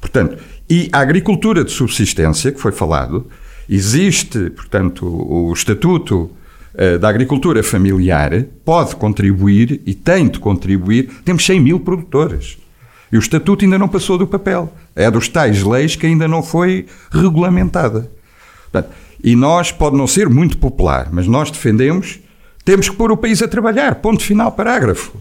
[0.02, 3.28] Portanto, e a agricultura de subsistência, que foi falado,
[3.70, 6.32] existe, portanto, o Estatuto
[6.74, 11.10] uh, da Agricultura Familiar pode contribuir e tem de contribuir.
[11.24, 12.58] Temos 100 mil produtores.
[13.12, 14.74] E o Estatuto ainda não passou do papel.
[14.96, 18.12] É dos tais leis que ainda não foi regulamentada.
[18.72, 22.20] Portanto, e nós, pode não ser muito popular, mas nós defendemos,
[22.64, 23.96] temos que pôr o país a trabalhar.
[23.96, 25.14] Ponto final, parágrafo.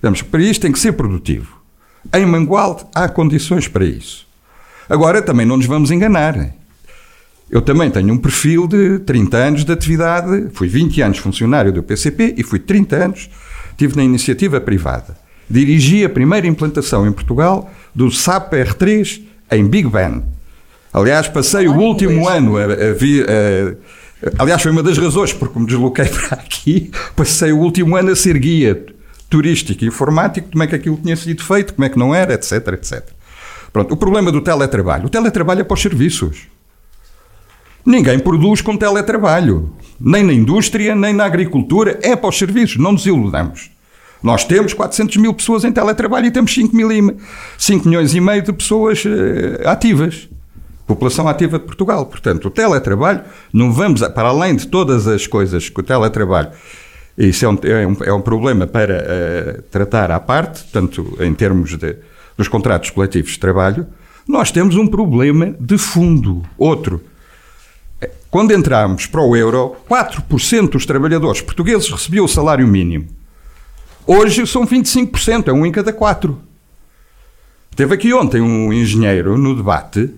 [0.00, 1.60] Temos, o país tem que ser produtivo.
[2.14, 4.26] Em Mangualde há condições para isso.
[4.88, 6.54] Agora, também não nos vamos enganar.
[7.50, 11.82] Eu também tenho um perfil de 30 anos de atividade, fui 20 anos funcionário do
[11.82, 13.30] PCP e fui 30 anos,
[13.76, 15.16] tive na iniciativa privada.
[15.50, 20.22] Dirigi a primeira implantação em Portugal do SAP R3 em Big Ben.
[20.92, 23.74] Aliás, passei o último ano a, a, a,
[24.38, 26.90] Aliás, foi uma das razões porque me desloquei para aqui.
[27.16, 28.84] Passei o último ano a ser guia
[29.28, 32.34] turístico e informático, como é que aquilo tinha sido feito, como é que não era,
[32.34, 33.08] etc, etc.
[33.72, 35.06] Pronto, o problema do teletrabalho.
[35.06, 36.48] O teletrabalho é para os serviços.
[37.86, 39.72] Ninguém produz com teletrabalho.
[39.98, 41.98] Nem na indústria, nem na agricultura.
[42.02, 42.76] É para os serviços.
[42.76, 43.69] Não nos iludamos.
[44.22, 47.16] Nós temos 400 mil pessoas em teletrabalho e temos 5, mil e,
[47.58, 50.28] 5 milhões e meio de pessoas uh, ativas.
[50.86, 52.04] População ativa de Portugal.
[52.04, 56.50] Portanto, o teletrabalho, não vamos, para além de todas as coisas que o teletrabalho,
[57.16, 61.32] isso é um, é um, é um problema para uh, tratar à parte, tanto em
[61.32, 61.96] termos de,
[62.36, 63.86] dos contratos coletivos de trabalho,
[64.28, 66.42] nós temos um problema de fundo.
[66.58, 67.02] Outro.
[68.30, 73.19] Quando entramos para o euro, 4% dos trabalhadores portugueses recebiam o salário mínimo.
[74.12, 76.42] Hoje são 25%, é um em cada quatro.
[77.76, 80.10] Teve aqui ontem um engenheiro no debate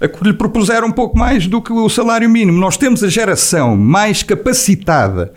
[0.00, 2.58] a que lhe propuseram um pouco mais do que o salário mínimo.
[2.58, 5.32] Nós temos a geração mais capacitada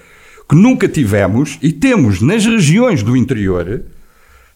[0.50, 3.84] que nunca tivemos e temos nas regiões do interior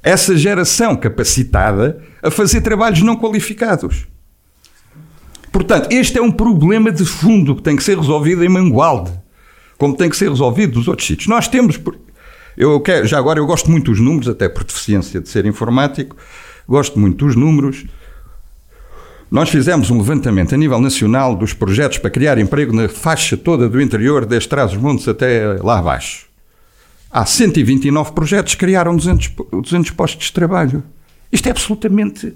[0.01, 4.07] essa geração capacitada a fazer trabalhos não qualificados.
[5.51, 9.11] Portanto, este é um problema de fundo que tem que ser resolvido em Mangualde,
[9.77, 11.27] como tem que ser resolvido nos outros sítios.
[11.27, 11.79] Nós temos,
[12.57, 16.15] eu quero, já agora eu gosto muito dos números, até por deficiência de ser informático,
[16.67, 17.85] gosto muito dos números.
[19.29, 23.67] Nós fizemos um levantamento a nível nacional dos projetos para criar emprego na faixa toda
[23.67, 26.27] do interior, desde Trás-os-Montes até lá abaixo.
[27.11, 30.83] Há 129 projetos criaram 200, 200 postos de trabalho.
[31.31, 32.35] Isto é absolutamente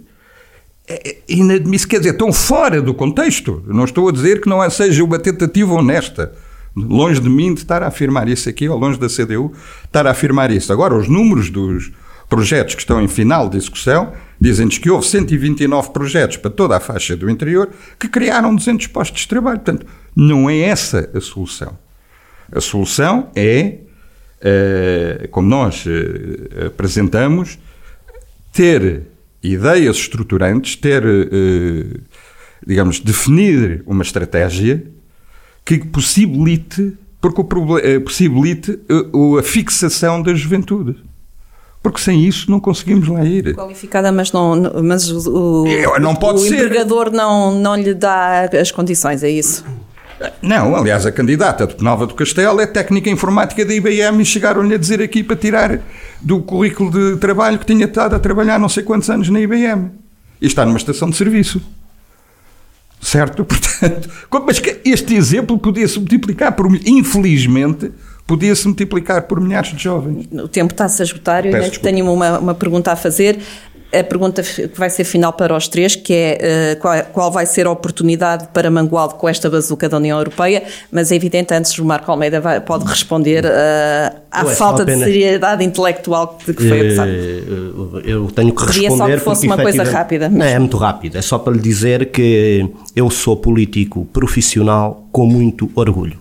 [0.88, 3.63] é, é inadmissível, quer dizer, tão fora do contexto.
[3.67, 6.34] Não estou a dizer que não seja uma tentativa honesta
[6.75, 9.51] Longe de mim de estar a afirmar isso aqui, ou longe da CDU
[9.84, 10.71] estar a afirmar isso.
[10.71, 11.91] Agora, os números dos
[12.29, 16.79] projetos que estão em final de execução dizem-nos que houve 129 projetos para toda a
[16.79, 19.60] faixa do interior que criaram 200 postos de trabalho.
[19.60, 21.77] Portanto, não é essa a solução.
[22.51, 23.79] A solução é,
[24.41, 27.60] eh, como nós eh, apresentamos,
[28.53, 29.03] ter
[29.43, 31.99] ideias estruturantes, ter, eh,
[32.65, 34.84] digamos, definir uma estratégia
[35.77, 40.95] que possibilite, porque o, eh, possibilite a, a fixação da juventude.
[41.82, 43.55] Porque sem isso não conseguimos lá ir.
[43.55, 46.55] Qualificada, mas, não, mas o, o, não pode o ser.
[46.55, 49.63] empregador não, não lhe dá as condições, é isso?
[50.41, 54.75] Não, aliás, a candidata de Penalva do Castelo é técnica informática da IBM e chegaram-lhe
[54.75, 55.79] a dizer aqui para tirar
[56.19, 59.89] do currículo de trabalho que tinha estado a trabalhar não sei quantos anos na IBM.
[60.41, 61.62] E está numa estação de serviço.
[63.01, 63.45] Certo?
[63.45, 64.09] Portanto,
[64.45, 66.67] mas este exemplo podia-se multiplicar por.
[66.85, 67.91] Infelizmente,
[68.27, 70.27] podia-se multiplicar por milhares de jovens.
[70.31, 71.45] O tempo está-se a esgotar.
[71.45, 73.39] Eu ainda tenho uma, uma pergunta a fazer
[73.91, 77.45] a pergunta que vai ser final para os três, que é uh, qual, qual, vai
[77.45, 81.78] ser a oportunidade para Mangualde com esta bazuca da União Europeia, mas é evidente, antes
[81.80, 86.82] o Marco Almeida vai, pode responder uh, à falta de seriedade intelectual de que foi
[86.82, 87.10] abusado.
[87.10, 89.13] Eh, eu tenho que Queria responder...
[89.13, 90.30] só que fosse uma coisa rápida.
[90.30, 95.25] Não, é muito rápido, é só para lhe dizer que eu sou político profissional com
[95.25, 96.19] muito orgulho.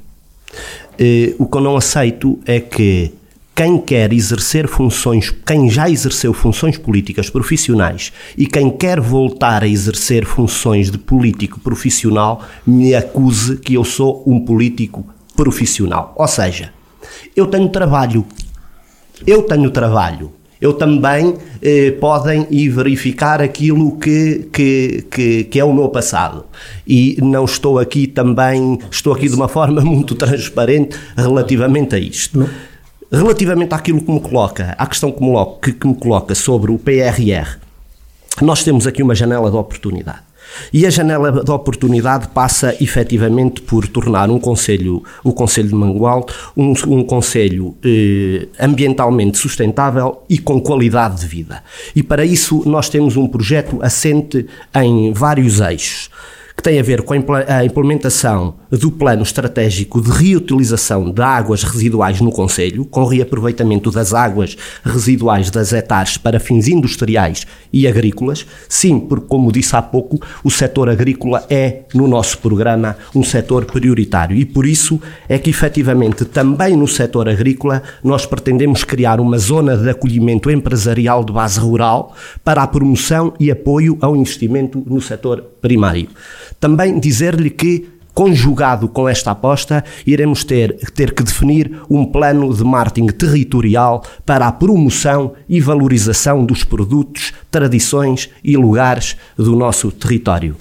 [1.38, 3.12] O que eu não aceito é que
[3.58, 9.66] quem quer exercer funções, quem já exerceu funções políticas profissionais e quem quer voltar a
[9.66, 16.14] exercer funções de político profissional me acuse que eu sou um político profissional.
[16.16, 16.72] Ou seja,
[17.34, 18.24] eu tenho trabalho.
[19.26, 20.30] Eu tenho trabalho.
[20.60, 26.44] Eu também eh, podem ir verificar aquilo que, que, que, que, é o meu passado.
[26.86, 32.38] E não estou aqui também, estou aqui de uma forma muito transparente relativamente a isto.
[32.38, 32.68] Não
[33.10, 36.78] Relativamente àquilo que me coloca, à questão que me, que, que me coloca sobre o
[36.78, 37.56] PRR,
[38.42, 40.28] nós temos aqui uma janela de oportunidade.
[40.72, 46.32] E a janela de oportunidade passa efetivamente por tornar um Conselho, o Conselho de Mangualde,
[46.56, 51.62] um, um Conselho eh, ambientalmente sustentável e com qualidade de vida.
[51.94, 56.10] E para isso nós temos um projeto assente em vários eixos
[56.56, 62.20] que tem a ver com a implementação do plano estratégico de reutilização de águas residuais
[62.20, 68.46] no Conselho, com reaproveitamento das águas residuais das hectares para fins industriais e agrícolas.
[68.68, 73.64] Sim, porque, como disse há pouco, o setor agrícola é, no nosso programa, um setor
[73.64, 79.38] prioritário e por isso é que, efetivamente, também no setor agrícola, nós pretendemos criar uma
[79.38, 82.14] zona de acolhimento empresarial de base rural
[82.44, 86.08] para a promoção e apoio ao investimento no setor primário.
[86.60, 92.64] Também dizer-lhe que conjugado com esta aposta, iremos ter, ter que definir um plano de
[92.64, 100.56] marketing territorial para a promoção e valorização dos produtos, tradições e lugares do nosso território.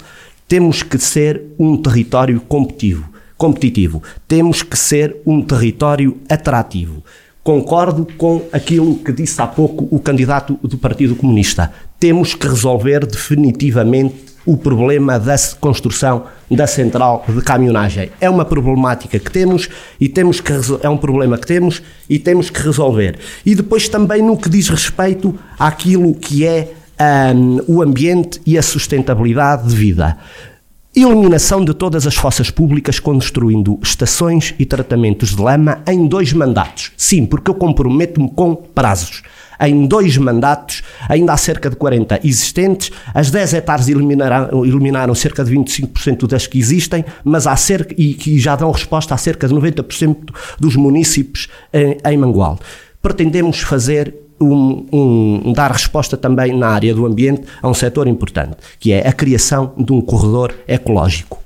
[0.46, 3.08] Temos que ser um território competitivo.
[3.36, 4.04] competitivo.
[4.28, 7.02] Temos que ser um território atrativo.
[7.42, 11.72] Concordo com aquilo que disse há pouco o candidato do Partido Comunista.
[11.98, 18.10] Temos que resolver definitivamente o problema da construção da central de caminhonagem.
[18.18, 19.68] É uma problemática que temos
[20.00, 20.50] e temos que
[20.82, 23.18] é um problema que temos e temos que resolver.
[23.44, 26.72] E depois também no que diz respeito àquilo que é
[27.34, 30.16] um, o ambiente e a sustentabilidade de vida.
[31.00, 36.90] Eliminação de todas as fossas públicas, construindo estações e tratamentos de lama em dois mandatos.
[36.96, 39.22] Sim, porque eu comprometo-me com prazos.
[39.60, 45.44] Em dois mandatos, ainda há cerca de 40 existentes, as 10 hectares eliminaram, eliminaram cerca
[45.44, 49.46] de 25% das que existem, mas há cerca, e que já dão resposta a cerca
[49.46, 52.58] de 90% dos municípios em, em Mangual.
[53.00, 58.56] Pretendemos fazer um, um, dar resposta também na área do ambiente a um setor importante,
[58.78, 61.38] que é a criação de um corredor ecológico.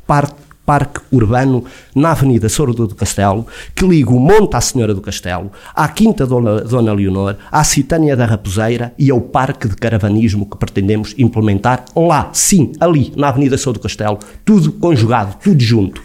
[0.64, 1.64] Parque urbano
[1.94, 6.24] na Avenida Sordo do Castelo, que liga o Monte à Senhora do Castelo, à Quinta
[6.24, 11.84] Dona, Dona Leonor, à Citânia da Raposeira e ao Parque de Caravanismo que pretendemos implementar
[11.96, 16.00] lá, sim, ali, na Avenida Sordo do Castelo, tudo conjugado, tudo junto.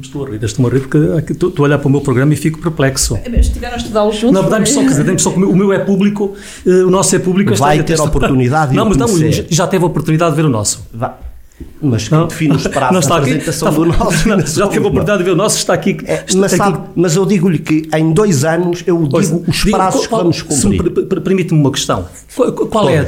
[0.00, 2.36] Estou a rir, estou a rir porque estou a olhar para o meu programa e
[2.36, 3.18] fico perplexo.
[3.30, 4.32] Mas tiveram a estudá-lo juntos?
[4.32, 6.34] Não, dá-me só, dizer, só que o meu é público,
[6.66, 7.54] eh, o nosso é público.
[7.54, 9.08] Vai ter a oportunidade de Não, mas não,
[9.50, 10.86] já teve a oportunidade de ver o nosso.
[10.92, 11.12] Vai.
[11.80, 14.28] Mas que define os prazos da apresentação aqui, do nosso.
[14.28, 15.98] Não, já teve a oportunidade de ver o nosso, está aqui.
[16.06, 20.10] É, mas, sabe, mas, eu digo-lhe que em dois anos eu digo os prazos que
[20.10, 20.90] vamos cumprir.
[21.22, 22.06] Permite-me uma questão.
[22.70, 23.04] Qual, é,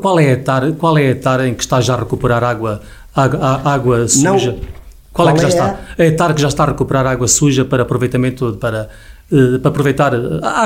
[0.00, 2.80] qual, é a etar, qual é a etar em que está já a recuperar água,
[3.14, 4.52] água, água suja?
[4.52, 4.77] Não,
[5.12, 5.80] qual, qual, é que já é está?
[5.98, 8.88] A etar que já está a recuperar água suja para aproveitamento, para
[9.30, 10.14] Uh, para aproveitar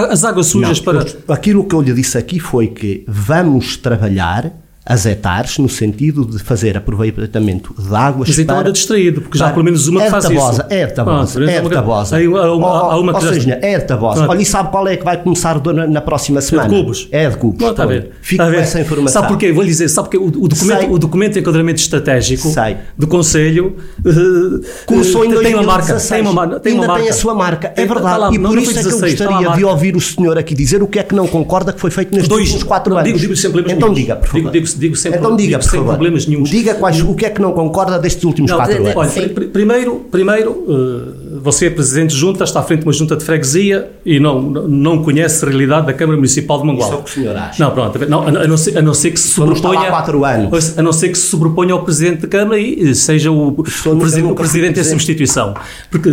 [0.09, 1.35] as águas sujas não, para.
[1.35, 4.53] Aquilo que eu lhe disse aqui foi que vamos trabalhar
[4.85, 9.49] as hectares, no sentido de fazer aproveitamento de águas Mas então era distraído, porque já
[9.49, 10.33] há pelo menos uma que faz isso.
[10.69, 12.17] É tabosa, ah, é tabosa.
[12.17, 14.27] Há uma, oh, oh, seja, é tabosa.
[14.29, 16.67] Olha, e sabe qual é que vai começar na próxima semana?
[16.67, 17.09] É de cubos.
[17.13, 17.71] É de cubos.
[17.71, 18.11] está a ver.
[18.21, 19.23] Fica com essa informação.
[19.23, 19.53] Sabe porquê?
[19.53, 22.53] Vou lhe dizer, sabe porque o, documento, o documento de enquadramento estratégico
[22.99, 25.43] do Conselho uh, começou em 2016.
[25.43, 26.01] Tem uma marca.
[26.01, 27.03] Tem uma, tem Ainda marca.
[27.03, 28.19] tem a sua marca, é verdade.
[28.19, 30.89] Lá, e por isso é que eu gostaria de ouvir o senhor aqui dizer o
[30.89, 33.21] que é que não concorda que foi feito nestes últimos quatro anos.
[33.21, 34.51] Digo sempre Então diga, por favor.
[34.79, 35.19] Digo sempre.
[35.19, 36.43] Então diga diga, sem problemas nenhum.
[36.43, 38.97] Diga quais, o que é que não concorda destes últimos não, quatro anos.
[38.97, 42.93] Olha, pr primeiro, primeiro uh, você é presidente de junta, está à frente de uma
[42.93, 46.89] junta de freguesia e não, não conhece a realidade da Câmara Municipal de Mangual.
[46.89, 47.65] Isso é o que o senhor acha.
[47.65, 49.91] Não, pronto, não, a, não ser, a não ser que se sobreponha...
[49.91, 50.79] quatro anos.
[50.79, 54.33] A não ser que se sobreponha ao presidente da Câmara e seja o, o, presidente,
[54.33, 55.55] o presidente em substituição.
[55.91, 56.09] Porque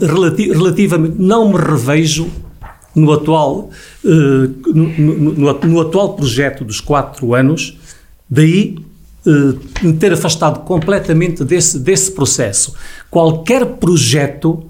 [0.00, 2.28] relati relativamente não me revejo
[2.94, 3.70] no atual,
[4.04, 7.76] no, no, no, no, atual projeto dos quatro anos
[8.28, 8.76] Daí
[9.26, 12.74] eh, ter afastado completamente desse, desse processo.
[13.10, 14.64] Qualquer projeto,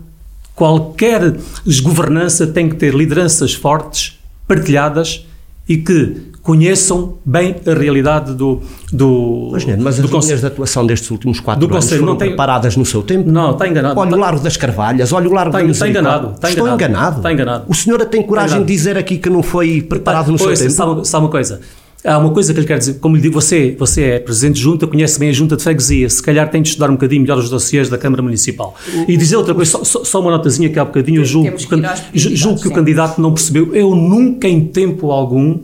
[0.55, 1.37] qualquer
[1.83, 5.27] governança tem que ter lideranças fortes, partilhadas
[5.69, 8.61] e que conheçam bem a realidade do
[8.93, 12.05] do Mas, não, mas do as linhas de atuação destes últimos quatro do anos foram
[12.05, 13.29] não tem, preparadas no seu tempo?
[13.29, 13.99] Não, está enganado.
[13.99, 16.85] Olha o Largo das Carvalhas, olha o Largo está, da está enganado, está Estou enganado.
[16.85, 17.17] enganado.
[17.17, 17.65] Está enganado.
[17.67, 20.77] O senhor tem coragem de dizer aqui que não foi preparado no pois, seu tempo?
[20.77, 21.61] Sabe, sabe uma coisa?
[22.05, 24.61] Há uma coisa que ele quer dizer, como lhe digo, você, você é presidente de
[24.61, 27.39] junta, conhece bem a junta de freguesia, se calhar tem de estudar um bocadinho melhor
[27.39, 28.77] os dossiês da Câmara Municipal.
[28.95, 32.19] O, e dizer outra coisa, só, só, uma notazinha que há bocadinho, eu julgo, que,
[32.19, 33.75] julgo que o candidato não percebeu.
[33.75, 35.61] Eu nunca, em tempo algum,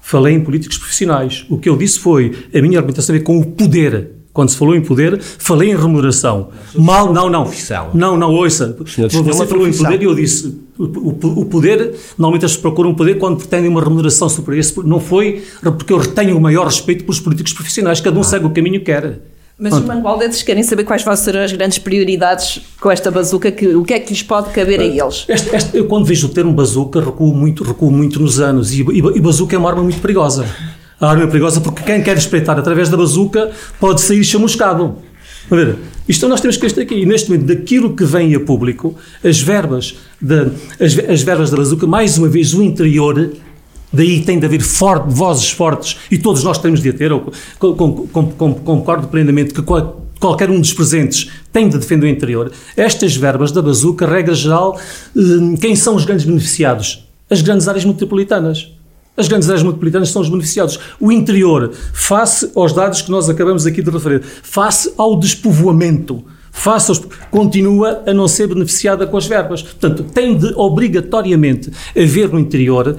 [0.00, 1.44] falei em políticos profissionais.
[1.50, 4.76] O que eu disse foi, a minha argumentação é com o poder quando se falou
[4.76, 6.50] em poder, falei em remuneração.
[6.74, 7.46] Mal, não, não.
[7.94, 8.76] Não, não, ouça.
[8.84, 13.18] Você falou em poder e eu disse, o, o, o, poder, normalmente pessoas procuram poder
[13.18, 14.64] quando pretendem uma remuneração superior.
[14.84, 18.24] Não foi porque eu retenho o maior respeito pelos políticos profissionais, cada um ah.
[18.24, 19.20] segue o caminho que quer.
[19.58, 19.88] Mas Pronto.
[19.88, 23.84] os mangualdenses querem saber quais vão ser as grandes prioridades com esta bazuca, que, o
[23.84, 25.24] que é que lhes pode caber a eles?
[25.26, 28.82] Este, este, eu quando vejo o termo bazuca recuo muito, recuo muito nos anos e,
[28.82, 30.44] e, e bazuca é uma arma muito perigosa.
[31.00, 33.50] A arma é perigosa porque quem quer espreitar através da bazuca
[33.80, 34.96] pode sair chamuscado.
[36.08, 36.94] Isto nós temos que estar aqui.
[36.94, 38.94] E neste momento, daquilo que vem a público,
[39.24, 43.32] as verbas, de, as, as verbas da bazuca, mais uma vez, o interior,
[43.92, 47.10] daí tem de haver forte, vozes fortes, e todos nós temos de a ter.
[47.10, 52.52] Eu, concordo plenamente que qual, qualquer um dos presentes tem de defender o interior.
[52.76, 54.78] Estas verbas da bazuca, regra geral,
[55.14, 57.04] hum, quem são os grandes beneficiados?
[57.28, 58.75] As grandes áreas metropolitanas.
[59.16, 60.78] As grandes áreas metropolitanas são os beneficiados.
[61.00, 66.92] O interior, face aos dados que nós acabamos aqui de referir, face ao despovoamento, faça
[67.30, 69.62] continua a não ser beneficiada com as verbas.
[69.62, 72.98] Portanto, tem de obrigatoriamente haver no interior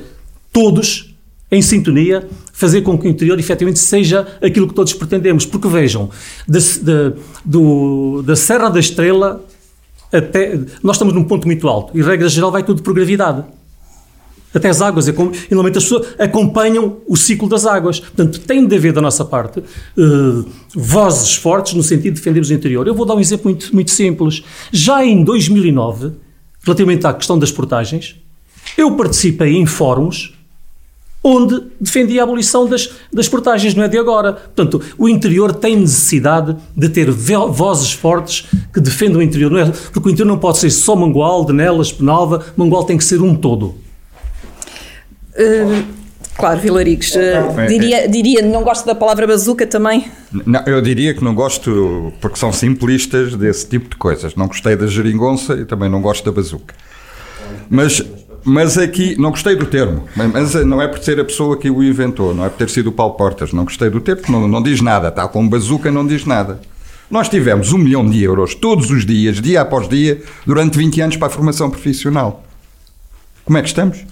[0.51, 1.13] todos
[1.51, 5.45] em sintonia, fazer com que o interior efetivamente seja aquilo que todos pretendemos.
[5.45, 6.09] Porque vejam,
[6.47, 7.13] da, da,
[7.43, 9.43] do, da Serra da Estrela
[10.11, 10.59] até.
[10.83, 13.43] Nós estamos num ponto muito alto e, regra geral, vai tudo por gravidade.
[14.53, 17.99] Até as águas, e normalmente as pessoas acompanham o ciclo das águas.
[17.99, 22.53] Portanto, tem de haver da nossa parte uh, vozes fortes no sentido de defendermos o
[22.53, 22.87] interior.
[22.87, 24.43] Eu vou dar um exemplo muito, muito simples.
[24.71, 26.13] Já em 2009,
[26.63, 28.15] relativamente à questão das portagens,
[28.77, 30.33] eu participei em fóruns
[31.23, 34.33] onde defendia a abolição das, das portagens, não é de agora.
[34.33, 39.65] Portanto, o interior tem necessidade de ter vozes fortes que defendam o interior, não é?
[39.65, 43.35] Porque o interior não pode ser só Mangualde, Nelas, Penalva, Mangualde tem que ser um
[43.35, 43.75] todo.
[45.37, 45.85] Uh,
[46.35, 50.07] claro, Vilarigues, uh, diria, diria, não gosto da palavra bazuca também?
[50.31, 54.35] Não, eu diria que não gosto, porque são simplistas desse tipo de coisas.
[54.35, 56.73] Não gostei da geringonça e também não gosto da bazuca.
[57.69, 58.03] Mas
[58.49, 61.83] mas aqui, não gostei do termo, mas não é por ser a pessoa que o
[61.83, 64.63] inventou, não é por ter sido o Paulo Portas, não gostei do termo, não, não
[64.63, 66.61] diz nada, tal como bazuca não diz nada.
[67.11, 71.17] Nós tivemos um milhão de euros todos os dias, dia após dia, durante 20 anos
[71.17, 72.41] para a formação profissional.
[73.43, 74.05] Como é que estamos?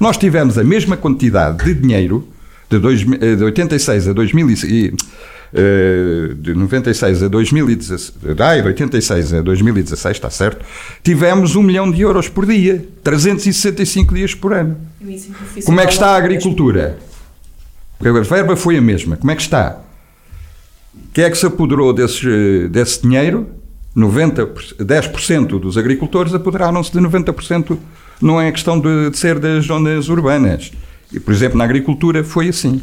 [0.00, 2.26] Nós tivemos a mesma quantidade de dinheiro
[2.70, 4.94] de, dois, eh, de 86 a 2000 e,
[5.52, 10.64] eh, de 96 a 2016, ai, de 86 a 2016, está certo,
[11.02, 14.78] tivemos um milhão de euros por dia, 365 dias por ano.
[15.66, 16.98] Como é que está a agricultura?
[18.00, 19.18] A verba foi a mesma.
[19.18, 19.80] Como é que está?
[21.12, 23.46] Quem é que se apoderou desse, desse dinheiro?
[23.94, 24.46] 90,
[24.78, 27.76] 10% dos agricultores apoderaram-se de 90%.
[28.20, 30.70] Não é questão de, de ser das zonas urbanas.
[31.12, 32.80] E, por exemplo, na agricultura foi assim.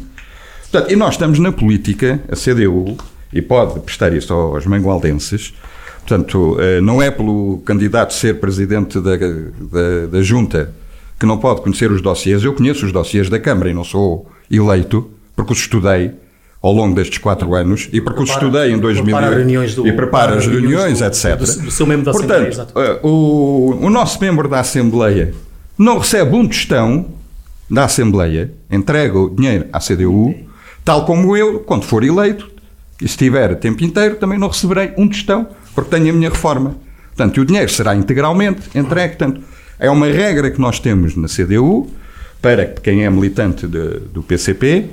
[0.70, 2.96] Portanto, e nós estamos na política, a CDU,
[3.32, 5.54] e pode prestar isso aos mangualdenses,
[5.98, 10.72] portanto, eh, não é pelo candidato ser presidente da, da, da junta
[11.18, 12.44] que não pode conhecer os dossiês.
[12.44, 16.12] Eu conheço os dossiês da Câmara e não sou eleito, porque os estudei
[16.60, 19.16] ao longo destes quatro anos e porque os estudei em 2000
[19.76, 21.36] do, e prepara as reuniões, do, etc.
[21.36, 25.34] Do, do seu membro da Portanto, Assembleia, o, o nosso membro da Assembleia
[25.76, 27.06] não recebe um tostão
[27.70, 30.48] da Assembleia, entrega o dinheiro à CDU
[30.88, 32.50] Tal como eu, quando for eleito,
[32.98, 36.76] e se tiver tempo inteiro, também não receberei um tostão, porque tenho a minha reforma.
[37.08, 39.16] Portanto, o dinheiro será integralmente entregue.
[39.16, 39.42] Portanto,
[39.78, 41.90] é uma regra que nós temos na CDU,
[42.40, 44.88] para quem é militante de, do PCP.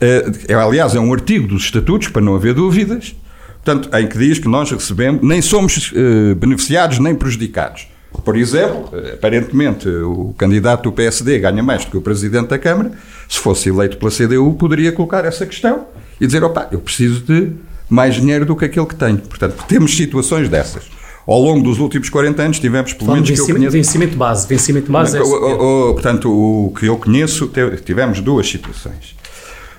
[0.00, 3.14] Eh, é, aliás, é um artigo dos estatutos, para não haver dúvidas,
[3.62, 7.88] portanto, em que diz que nós recebemos, nem somos uh, beneficiados nem prejudicados.
[8.24, 12.92] Por exemplo, aparentemente o candidato do PSD ganha mais do que o presidente da Câmara.
[13.28, 15.86] Se fosse eleito pela CDU, poderia colocar essa questão
[16.20, 17.52] e dizer: opa, eu preciso de
[17.88, 19.18] mais dinheiro do que aquele que tenho.
[19.18, 20.84] Portanto, temos situações dessas.
[21.26, 23.70] Ao longo dos últimos 40 anos tivemos, pelo menos que eu conheço...
[23.70, 25.22] Vencimento base, vencimento base é...
[25.22, 27.50] O, o, o, portanto, o que eu conheço,
[27.82, 29.16] tivemos duas situações.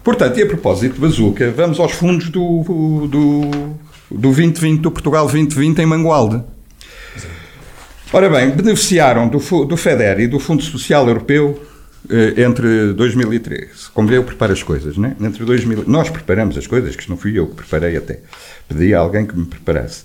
[0.05, 3.71] Portanto, e a propósito de Bazuca, vamos aos fundos do, do, do
[4.11, 6.43] 2020, do Portugal 2020 em Mangualde.
[8.13, 11.59] Ora bem, beneficiaram do, do FEDER e do Fundo Social Europeu
[12.07, 13.89] eh, entre 2013.
[13.95, 15.15] Como eu preparo as coisas, né?
[15.19, 18.19] Entre 2000, nós preparamos as coisas, que não fui eu que preparei até.
[18.69, 20.03] Pedi a alguém que me preparasse.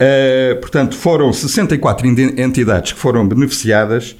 [0.00, 4.16] Uh, portanto, foram 64 entidades que foram beneficiadas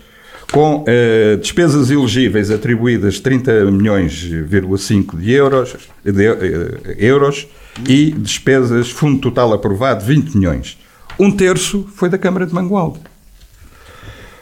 [0.55, 5.74] com uh, despesas elegíveis atribuídas 30 milhões,5 de euros,
[6.05, 7.48] de, uh, euros
[7.88, 10.78] e despesas, fundo total aprovado, 20 milhões.
[11.18, 13.00] Um terço foi da Câmara de Mangualde.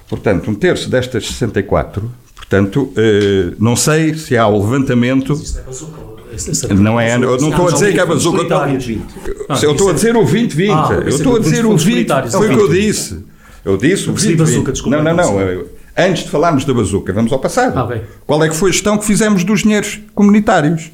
[0.07, 5.35] Portanto, um terço destas 64, portanto, eh, não sei se há o levantamento.
[6.79, 8.43] Não é, eu não estou a dizer que é bazuca.
[9.63, 10.71] Eu estou a dizer o 2020.
[10.71, 12.09] eu estou a dizer o 20.
[12.31, 13.25] Foi o que eu disse.
[13.65, 14.87] Eu disse o 2020.
[14.91, 15.82] Não, não, não.
[15.97, 17.79] Antes de falarmos da bazuca, vamos ao passado.
[17.79, 17.85] Ah,
[18.27, 20.91] Qual é que foi a gestão que fizemos dos dinheiros comunitários?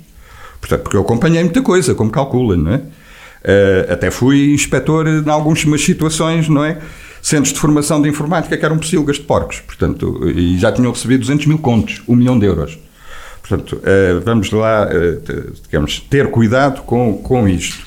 [0.60, 2.76] Portanto, porque eu acompanhei muita coisa, como calcula, não é?
[2.76, 6.78] Uh, até fui inspetor em algumas situações, não é?
[7.22, 11.20] centros de formação de informática que eram pocilgas de porcos, portanto, e já tinham recebido
[11.20, 12.78] 200 mil contos, um milhão de euros.
[13.40, 15.18] Portanto, eh, vamos lá, eh,
[15.64, 17.86] digamos, ter cuidado com, com isto,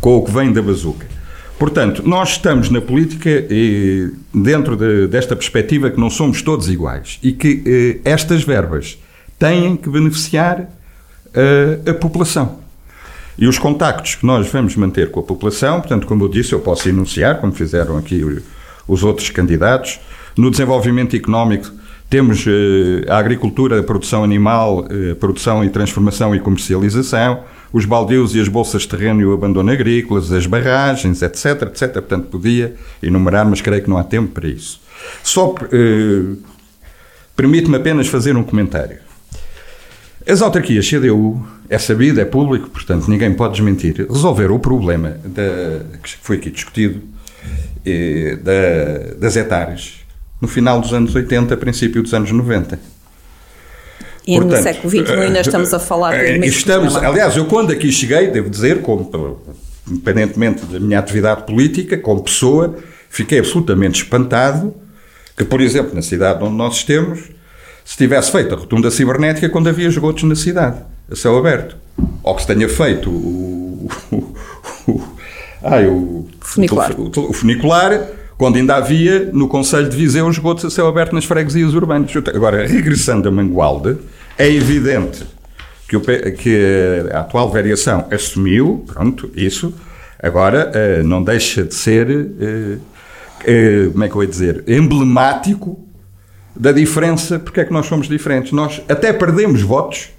[0.00, 1.06] com o que vem da bazuca.
[1.62, 7.20] Portanto, nós estamos na política e dentro de, desta perspectiva que não somos todos iguais
[7.22, 8.98] e que eh, estas verbas
[9.38, 10.68] têm que beneficiar
[11.88, 12.58] a população.
[13.38, 16.58] E os contactos que nós vamos manter com a população, portanto, como eu disse, eu
[16.58, 18.24] posso enunciar, como fizeram aqui
[18.88, 20.00] os outros candidatos.
[20.36, 21.70] No desenvolvimento económico,
[22.10, 28.34] temos eh, a agricultura, a produção animal, eh, produção e transformação e comercialização, os baldios
[28.34, 31.92] e as bolsas de terreno e o abandono agrícolas, as barragens, etc, etc.
[31.92, 34.80] Portanto, podia enumerar, mas creio que não há tempo para isso.
[35.22, 36.36] Só eh,
[37.34, 38.98] permite-me apenas fazer um comentário.
[40.28, 45.84] As autarquias CDU, é sabido, é público, portanto ninguém pode desmentir, resolveram o problema da,
[46.02, 47.02] que foi aqui discutido
[47.84, 50.02] eh, da, das hectares
[50.40, 52.78] no final dos anos 80, princípio dos anos 90.
[54.26, 57.72] E Portanto, no século XXI ainda estamos a falar de eh, estamos, Aliás, eu quando
[57.72, 59.42] aqui cheguei, devo dizer, como,
[59.88, 62.76] independentemente da minha atividade política, como pessoa,
[63.10, 64.74] fiquei absolutamente espantado
[65.36, 67.30] que, por exemplo, na cidade onde nós estamos,
[67.84, 70.78] se tivesse feito a rotunda cibernética quando havia esgotos na cidade,
[71.10, 71.76] a céu aberto.
[72.22, 74.16] Ou que se tenha feito o, o,
[74.88, 75.02] o,
[75.62, 76.92] ai, o, funicular.
[76.98, 81.24] O, o, funicular quando ainda havia no Conselho de Viseu esgotos a céu aberto nas
[81.24, 82.10] freguesias urbanas.
[82.34, 83.98] Agora, regressando a Mangualde,
[84.38, 85.24] é evidente
[85.88, 89.74] que, o, que a atual variação assumiu, pronto, isso,
[90.22, 92.78] agora eh, não deixa de ser, eh,
[93.44, 95.78] eh, como é que eu ia dizer, emblemático
[96.56, 98.52] da diferença, porque é que nós somos diferentes.
[98.52, 100.10] Nós até perdemos votos,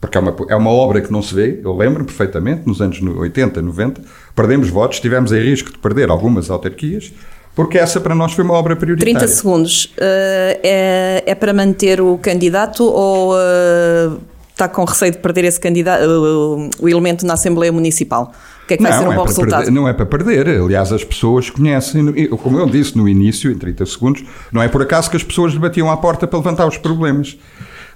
[0.00, 3.00] porque é uma, é uma obra que não se vê, eu lembro perfeitamente, nos anos
[3.00, 4.02] 80, 90,
[4.34, 7.12] perdemos votos, estivemos em risco de perder algumas autarquias,
[7.54, 9.18] porque essa para nós foi uma obra prioritária.
[9.18, 9.84] 30 segundos.
[9.84, 15.60] Uh, é, é, para manter o candidato ou uh, está com receio de perder esse
[15.60, 18.32] candidato, uh, o elemento na Assembleia Municipal?
[18.64, 19.64] O que é que vai não, ser um é bom resultado?
[19.64, 20.48] Perder, não é para perder.
[20.48, 24.80] Aliás, as pessoas conhecem, como eu disse no início, em 30 segundos, não é por
[24.80, 27.36] acaso que as pessoas lhe batiam à porta para levantar os problemas.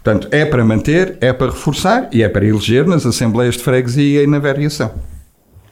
[0.02, 4.22] Portanto, é para manter, é para reforçar e é para eleger nas Assembleias de Freguesia
[4.22, 4.92] e na variação.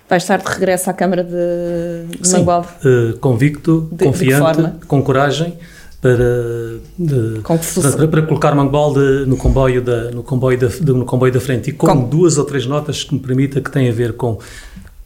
[0.09, 2.43] Vai estar de regresso à Câmara de, de Sim?
[2.45, 5.57] Uh, convicto, de, confiante, de com coragem
[6.05, 7.41] para, de,
[7.97, 11.71] para, para, colocar Mangualde no comboio da, no comboio da, no comboio da frente.
[11.71, 14.39] E com, com, duas ou três notas que me permita que têm a ver com,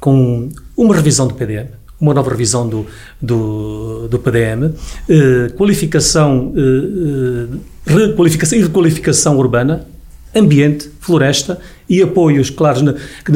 [0.00, 1.68] com uma revisão do PDM,
[2.00, 2.84] uma nova revisão do,
[3.22, 4.74] do, do PDM,
[5.08, 9.86] eh, qualificação, uh, requalificação e requalificação urbana,
[10.34, 12.94] ambiente, floresta e apoios claros na,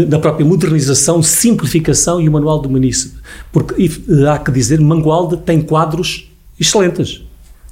[0.09, 3.19] na, própria modernização, simplificação e o manual do município.
[3.51, 6.31] Porque e, há que dizer, Mangualde tem quadros
[6.61, 7.23] excelentes,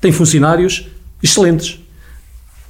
[0.00, 0.86] tem funcionários
[1.22, 1.78] excelentes.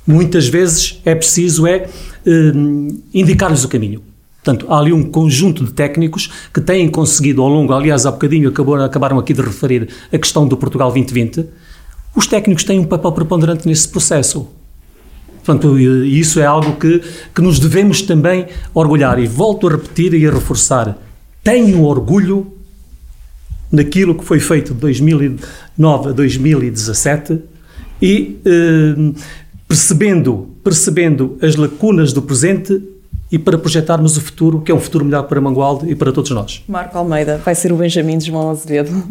[0.07, 1.89] Muitas vezes é preciso é
[2.27, 4.03] um, indicar-lhes o caminho.
[4.43, 8.49] Portanto, há ali um conjunto de técnicos que têm conseguido ao longo, aliás, há bocadinho
[8.49, 11.47] acabou, acabaram aqui de referir a questão do Portugal 2020,
[12.17, 14.49] os técnicos têm um papel preponderante nesse processo.
[15.51, 17.03] Portanto, isso é algo que,
[17.35, 19.19] que nos devemos também orgulhar.
[19.19, 20.97] E volto a repetir e a reforçar:
[21.43, 22.53] tenho orgulho
[23.73, 27.41] naquilo que foi feito de 2009 a 2017
[28.01, 29.13] e eh,
[29.67, 32.81] percebendo, percebendo as lacunas do presente
[33.31, 36.31] e para projetarmos o futuro, que é um futuro melhor para Mangualde e para todos
[36.31, 36.63] nós.
[36.69, 39.05] Marco Almeida, vai ser o Benjamin de João Azevedo?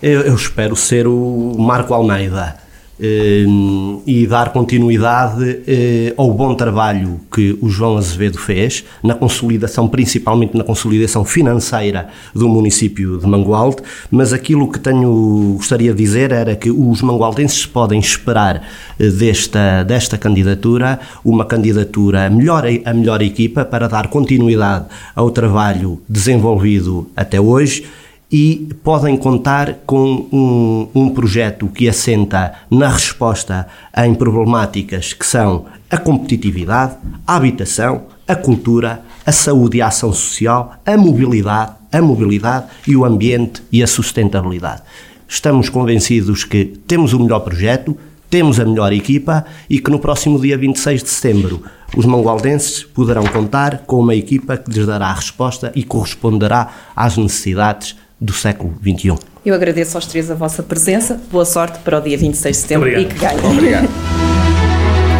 [0.00, 2.65] Eu, eu espero ser o Marco Almeida
[2.98, 10.56] e dar continuidade eh, ao bom trabalho que o João Azevedo fez na consolidação, principalmente
[10.56, 16.56] na consolidação financeira do município de Mangualde, mas aquilo que tenho gostaria de dizer era
[16.56, 18.62] que os mangualdenses podem esperar
[18.98, 26.00] eh, desta, desta candidatura uma candidatura melhor, a melhor equipa para dar continuidade ao trabalho
[26.08, 27.84] desenvolvido até hoje
[28.30, 35.66] e podem contar com um, um, projeto que assenta na resposta em problemáticas que são
[35.88, 36.96] a competitividade,
[37.26, 42.96] a habitação, a cultura, a saúde e a ação social, a mobilidade, a mobilidade e
[42.96, 44.82] o ambiente e a sustentabilidade.
[45.28, 47.96] Estamos convencidos que temos o melhor projeto,
[48.28, 51.62] temos a melhor equipa e que no próximo dia 26 de setembro
[51.96, 57.16] os mangualdenses poderão contar com uma equipa que lhes dará a resposta e corresponderá às
[57.16, 59.14] necessidades do século XXI.
[59.44, 61.20] Eu agradeço aos três a vossa presença.
[61.30, 63.10] Boa sorte para o dia 26 de setembro Obrigado.
[63.10, 63.52] e que ganhem.
[63.52, 63.88] Obrigado.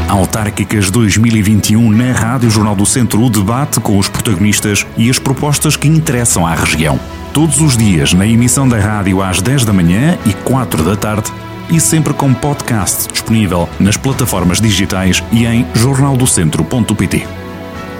[0.08, 5.76] Autárquicas 2021 na Rádio Jornal do Centro, o debate com os protagonistas e as propostas
[5.76, 6.98] que interessam à região.
[7.32, 11.30] Todos os dias na emissão da rádio às 10 da manhã e 4 da tarde
[11.70, 17.26] e sempre com podcast disponível nas plataformas digitais e em jornaldocentro.pt.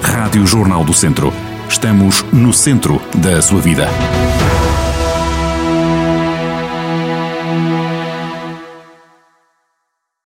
[0.03, 1.32] Rádio Jornal do Centro.
[1.68, 3.88] Estamos no centro da sua vida.